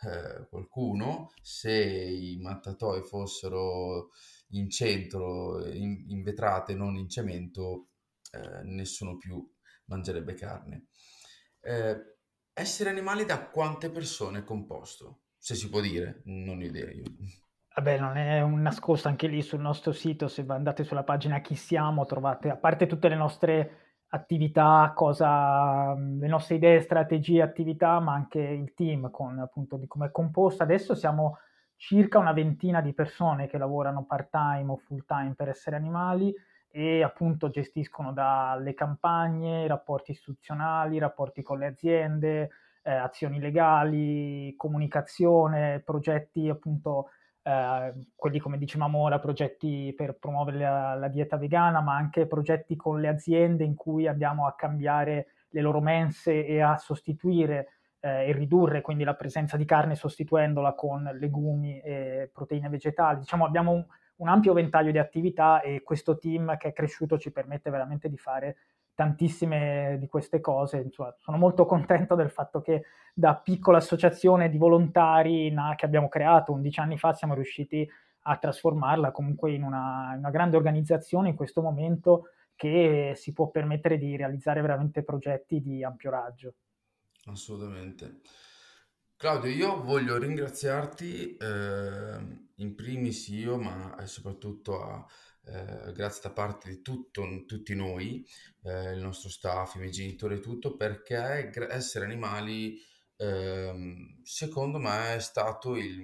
eh, 0.04 0.46
qualcuno, 0.48 1.30
se 1.40 1.72
i 1.72 2.38
mattatoi 2.40 3.02
fossero 3.02 4.10
in 4.50 4.68
centro, 4.68 5.64
in, 5.66 6.04
in 6.08 6.22
vetrate, 6.22 6.74
non 6.74 6.96
in 6.96 7.08
cemento, 7.08 7.88
eh, 8.32 8.62
nessuno 8.64 9.16
più 9.16 9.46
mangerebbe 9.86 10.34
carne. 10.34 10.86
Eh, 11.60 12.16
essere 12.52 12.90
animali 12.90 13.24
da 13.24 13.48
quante 13.48 13.90
persone 13.90 14.40
è 14.40 14.44
composto? 14.44 15.22
Se 15.38 15.54
si 15.54 15.68
può 15.68 15.80
dire, 15.80 16.22
non 16.24 16.58
ho 16.58 16.62
idea 16.62 16.90
io. 16.90 17.04
Vabbè, 17.74 17.98
non 17.98 18.16
è 18.16 18.42
un 18.42 18.60
nascosto 18.60 19.08
anche 19.08 19.28
lì 19.28 19.40
sul 19.40 19.60
nostro 19.60 19.92
sito, 19.92 20.28
se 20.28 20.44
andate 20.46 20.84
sulla 20.84 21.04
pagina 21.04 21.40
Chi 21.40 21.54
siamo 21.54 22.04
trovate, 22.04 22.50
a 22.50 22.56
parte 22.56 22.86
tutte 22.86 23.08
le 23.08 23.16
nostre 23.16 23.81
attività, 24.14 24.92
cosa, 24.94 25.94
le 25.94 26.26
nostre 26.26 26.56
idee, 26.56 26.80
strategie, 26.80 27.40
attività, 27.40 27.98
ma 27.98 28.12
anche 28.12 28.40
il 28.40 28.74
team 28.74 29.10
con 29.10 29.38
appunto 29.38 29.76
di 29.76 29.86
come 29.86 30.06
è 30.06 30.10
composto. 30.10 30.62
Adesso 30.62 30.94
siamo 30.94 31.38
circa 31.76 32.18
una 32.18 32.32
ventina 32.32 32.82
di 32.82 32.92
persone 32.92 33.48
che 33.48 33.56
lavorano 33.56 34.04
part-time 34.04 34.70
o 34.70 34.76
full-time 34.76 35.32
per 35.34 35.48
essere 35.48 35.76
animali 35.76 36.32
e 36.70 37.02
appunto 37.02 37.48
gestiscono 37.48 38.12
dalle 38.12 38.74
campagne, 38.74 39.64
i 39.64 39.66
rapporti 39.66 40.10
istituzionali, 40.10 40.96
i 40.96 41.00
rapporti 41.00 41.42
con 41.42 41.58
le 41.58 41.66
aziende, 41.66 42.50
eh, 42.82 42.92
azioni 42.92 43.40
legali, 43.40 44.54
comunicazione, 44.56 45.80
progetti 45.80 46.50
appunto 46.50 47.08
eh, 47.42 47.92
quelli 48.14 48.38
come 48.38 48.58
dicevamo 48.58 48.98
ora, 48.98 49.18
progetti 49.18 49.92
per 49.96 50.14
promuovere 50.14 50.58
la, 50.58 50.94
la, 50.94 51.08
dieta 51.08 51.36
vegana, 51.36 51.80
ma 51.80 51.96
anche 51.96 52.26
progetti 52.26 52.76
con 52.76 53.00
le 53.00 53.08
aziende 53.08 53.64
in 53.64 53.74
cui 53.74 54.06
andiamo 54.06 54.46
a 54.46 54.54
cambiare 54.54 55.26
le 55.48 55.60
loro 55.60 55.80
mense 55.80 56.46
e 56.46 56.60
a 56.60 56.76
sostituire 56.76 57.68
eh, 58.00 58.28
e 58.28 58.32
ridurre 58.32 58.80
quindi 58.80 59.04
la 59.04 59.14
presenza 59.14 59.56
di 59.56 59.64
carne 59.64 59.94
sostituendola 59.94 60.74
con 60.74 61.02
legumi 61.18 61.80
e 61.80 62.30
proteine 62.32 62.68
vegetali. 62.68 63.18
Diciamo 63.18 63.44
abbiamo 63.44 63.72
un, 63.72 63.84
un 64.16 64.28
ampio 64.28 64.52
ventaglio 64.52 64.92
di 64.92 64.98
attività 64.98 65.60
e 65.60 65.82
questo 65.82 66.18
team 66.18 66.56
che 66.56 66.68
è 66.68 66.72
cresciuto 66.72 67.18
ci 67.18 67.32
permette 67.32 67.70
veramente 67.70 68.08
di 68.08 68.16
fare 68.16 68.56
tantissime 68.94 69.96
di 69.98 70.06
queste 70.06 70.40
cose. 70.40 70.78
Insomma, 70.78 71.14
sono 71.18 71.36
molto 71.36 71.66
contento 71.66 72.14
del 72.14 72.30
fatto 72.30 72.60
che 72.60 72.84
da 73.14 73.34
piccola 73.36 73.78
associazione 73.78 74.48
di 74.48 74.58
volontari 74.58 75.54
che 75.76 75.84
abbiamo 75.84 76.08
creato 76.08 76.52
11 76.52 76.80
anni 76.80 76.98
fa 76.98 77.12
siamo 77.12 77.34
riusciti 77.34 77.88
a 78.24 78.36
trasformarla 78.36 79.10
comunque 79.10 79.52
in 79.52 79.62
una, 79.62 80.14
una 80.16 80.30
grande 80.30 80.56
organizzazione 80.56 81.30
in 81.30 81.34
questo 81.34 81.60
momento 81.60 82.28
che 82.54 83.14
si 83.16 83.32
può 83.32 83.50
permettere 83.50 83.98
di 83.98 84.16
realizzare 84.16 84.60
veramente 84.60 85.02
progetti 85.02 85.60
di 85.60 85.82
ampio 85.82 86.10
raggio. 86.10 86.54
Assolutamente. 87.26 88.20
Claudio, 89.16 89.50
io 89.50 89.82
voglio 89.82 90.18
ringraziarti 90.18 91.36
eh, 91.36 92.16
in 92.56 92.74
primis 92.74 93.28
io, 93.28 93.56
ma 93.56 93.96
soprattutto 94.06 94.82
a, 94.82 95.06
eh, 95.44 95.92
grazie 95.92 96.22
da 96.22 96.30
parte 96.30 96.68
di 96.68 96.82
tutto, 96.82 97.44
tutti 97.46 97.74
noi, 97.74 98.24
eh, 98.62 98.92
il 98.92 99.00
nostro 99.00 99.28
staff, 99.28 99.74
i 99.74 99.78
miei 99.78 99.90
genitori 99.90 100.36
e 100.36 100.40
tutto, 100.40 100.76
perché 100.76 101.50
essere 101.70 102.04
animali, 102.04 102.78
ehm, 103.16 104.22
secondo 104.22 104.78
me, 104.78 105.14
è 105.14 105.20
stato 105.20 105.76
il 105.76 106.00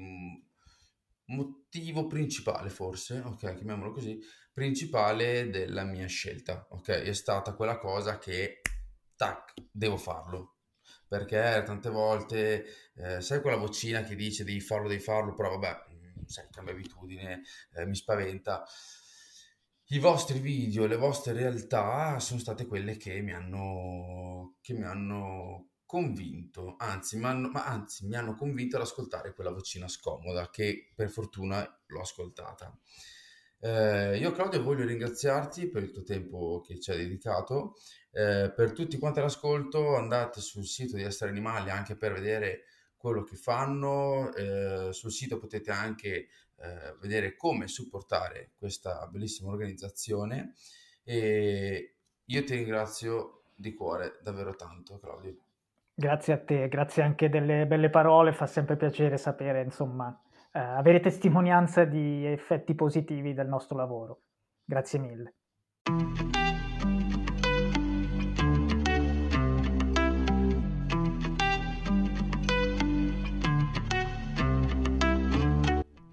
motivo 1.26 2.06
principale, 2.06 2.70
forse, 2.70 3.20
ok, 3.20 3.54
chiamiamolo 3.54 3.92
così, 3.92 4.18
principale 4.52 5.50
della 5.50 5.84
mia 5.84 6.06
scelta, 6.06 6.66
ok? 6.70 6.88
È 6.88 7.12
stata 7.12 7.54
quella 7.54 7.78
cosa 7.78 8.18
che, 8.18 8.60
tac, 9.16 9.52
devo 9.70 9.96
farlo. 9.96 10.54
Perché 11.06 11.62
tante 11.64 11.90
volte, 11.90 12.66
eh, 12.94 13.20
sai 13.20 13.40
quella 13.40 13.56
vocina 13.56 14.02
che 14.02 14.14
dice 14.14 14.44
devi 14.44 14.60
farlo, 14.60 14.88
devi 14.88 15.00
farlo, 15.00 15.34
però 15.34 15.50
vabbè, 15.56 15.84
sai, 16.26 16.46
cambia 16.50 16.74
abitudine, 16.74 17.42
eh, 17.74 17.86
mi 17.86 17.94
spaventa 17.94 18.64
i 19.90 19.98
vostri 19.98 20.38
video, 20.38 20.86
le 20.86 20.96
vostre 20.96 21.32
realtà 21.32 22.18
sono 22.18 22.38
state 22.38 22.66
quelle 22.66 22.96
che 22.96 23.20
mi 23.20 23.32
hanno, 23.32 24.56
che 24.60 24.74
mi 24.74 24.84
hanno 24.84 25.70
convinto, 25.86 26.74
anzi, 26.76 27.18
hanno, 27.22 27.48
ma 27.48 27.64
anzi, 27.64 28.06
mi 28.06 28.14
hanno 28.14 28.34
convinto 28.34 28.76
ad 28.76 28.82
ascoltare 28.82 29.32
quella 29.32 29.50
vocina 29.50 29.88
scomoda 29.88 30.50
che 30.50 30.92
per 30.94 31.08
fortuna 31.08 31.66
l'ho 31.86 32.00
ascoltata. 32.00 32.78
Eh, 33.60 34.18
io 34.18 34.30
Claudio 34.32 34.62
voglio 34.62 34.84
ringraziarti 34.84 35.70
per 35.70 35.82
il 35.82 35.90
tuo 35.90 36.02
tempo 36.02 36.60
che 36.60 36.78
ci 36.78 36.90
hai 36.90 36.98
dedicato, 36.98 37.74
eh, 38.10 38.52
per 38.54 38.72
tutti 38.72 38.98
quanti 38.98 39.20
l'ascolto 39.20 39.96
andate 39.96 40.42
sul 40.42 40.66
sito 40.66 40.96
di 40.96 41.02
Essere 41.02 41.30
Animali 41.30 41.70
anche 41.70 41.96
per 41.96 42.12
vedere 42.12 42.64
quello 42.94 43.22
che 43.22 43.36
fanno, 43.36 44.34
eh, 44.34 44.92
sul 44.92 45.12
sito 45.12 45.38
potete 45.38 45.70
anche 45.70 46.28
eh, 46.60 46.94
vedere 47.00 47.36
come 47.36 47.68
supportare 47.68 48.52
questa 48.58 49.06
bellissima 49.06 49.50
organizzazione 49.50 50.54
e 51.04 51.94
io 52.24 52.44
ti 52.44 52.54
ringrazio 52.54 53.42
di 53.54 53.74
cuore 53.74 54.18
davvero 54.22 54.54
tanto 54.54 54.98
Claudio. 54.98 55.36
Grazie 55.94 56.32
a 56.32 56.38
te, 56.38 56.68
grazie 56.68 57.02
anche 57.02 57.28
delle 57.28 57.66
belle 57.66 57.90
parole, 57.90 58.32
fa 58.32 58.46
sempre 58.46 58.76
piacere 58.76 59.16
sapere, 59.16 59.62
insomma, 59.62 60.16
eh, 60.52 60.58
avere 60.60 61.00
testimonianza 61.00 61.84
di 61.84 62.24
effetti 62.24 62.74
positivi 62.74 63.34
del 63.34 63.48
nostro 63.48 63.76
lavoro. 63.76 64.20
Grazie 64.64 64.98
mille. 65.00 65.34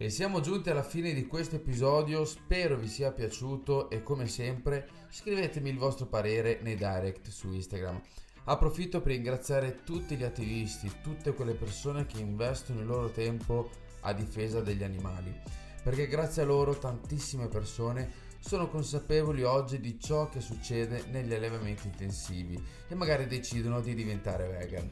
E 0.06 0.12
siamo 0.12 0.40
giunti 0.40 0.70
alla 0.70 0.84
fine 0.84 1.16
di 1.16 1.26
questo 1.26 1.56
episodio, 1.56 2.26
spero 2.26 2.78
vi 2.78 2.88
sia 2.88 3.12
piaciuto 3.12 3.90
e 3.90 4.04
come 4.04 4.28
sempre 4.28 4.88
scrivetemi 5.10 5.72
il 5.72 5.80
vostro 5.80 6.06
parere 6.06 6.60
nei 6.62 6.76
direct 6.76 7.30
su 7.30 7.52
Instagram. 7.52 8.00
Approfitto 8.44 9.02
per 9.02 9.14
ringraziare 9.14 9.82
tutti 9.84 10.16
gli 10.16 10.22
attivisti, 10.22 10.92
tutte 11.02 11.34
quelle 11.34 11.56
persone 11.56 12.06
che 12.06 12.20
investono 12.20 12.82
il 12.82 12.86
loro 12.86 13.10
tempo 13.10 13.68
a 14.02 14.14
difesa 14.14 14.62
degli 14.62 14.84
animali, 14.84 15.34
perché 15.82 16.06
grazie 16.06 16.44
a 16.44 16.46
loro 16.46 16.78
tantissime 16.78 17.48
persone 17.48 18.08
sono 18.38 18.70
consapevoli 18.70 19.42
oggi 19.42 19.80
di 19.80 20.00
ciò 20.00 20.30
che 20.30 20.40
succede 20.40 21.06
negli 21.10 21.34
allevamenti 21.34 21.88
intensivi 21.88 22.64
e 22.88 22.94
magari 22.94 23.26
decidono 23.26 23.82
di 23.82 23.96
diventare 23.96 24.48
vegan. 24.50 24.88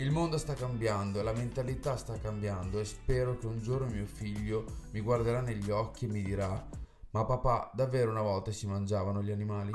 Il 0.00 0.12
mondo 0.12 0.38
sta 0.38 0.54
cambiando, 0.54 1.22
la 1.22 1.32
mentalità 1.32 1.96
sta 1.96 2.16
cambiando 2.20 2.78
e 2.78 2.84
spero 2.84 3.36
che 3.36 3.46
un 3.46 3.60
giorno 3.60 3.88
mio 3.88 4.06
figlio 4.06 4.64
mi 4.92 5.00
guarderà 5.00 5.40
negli 5.40 5.70
occhi 5.70 6.04
e 6.04 6.08
mi 6.08 6.22
dirà 6.22 6.64
ma 7.10 7.24
papà 7.24 7.72
davvero 7.74 8.12
una 8.12 8.22
volta 8.22 8.52
si 8.52 8.68
mangiavano 8.68 9.24
gli 9.24 9.32
animali? 9.32 9.72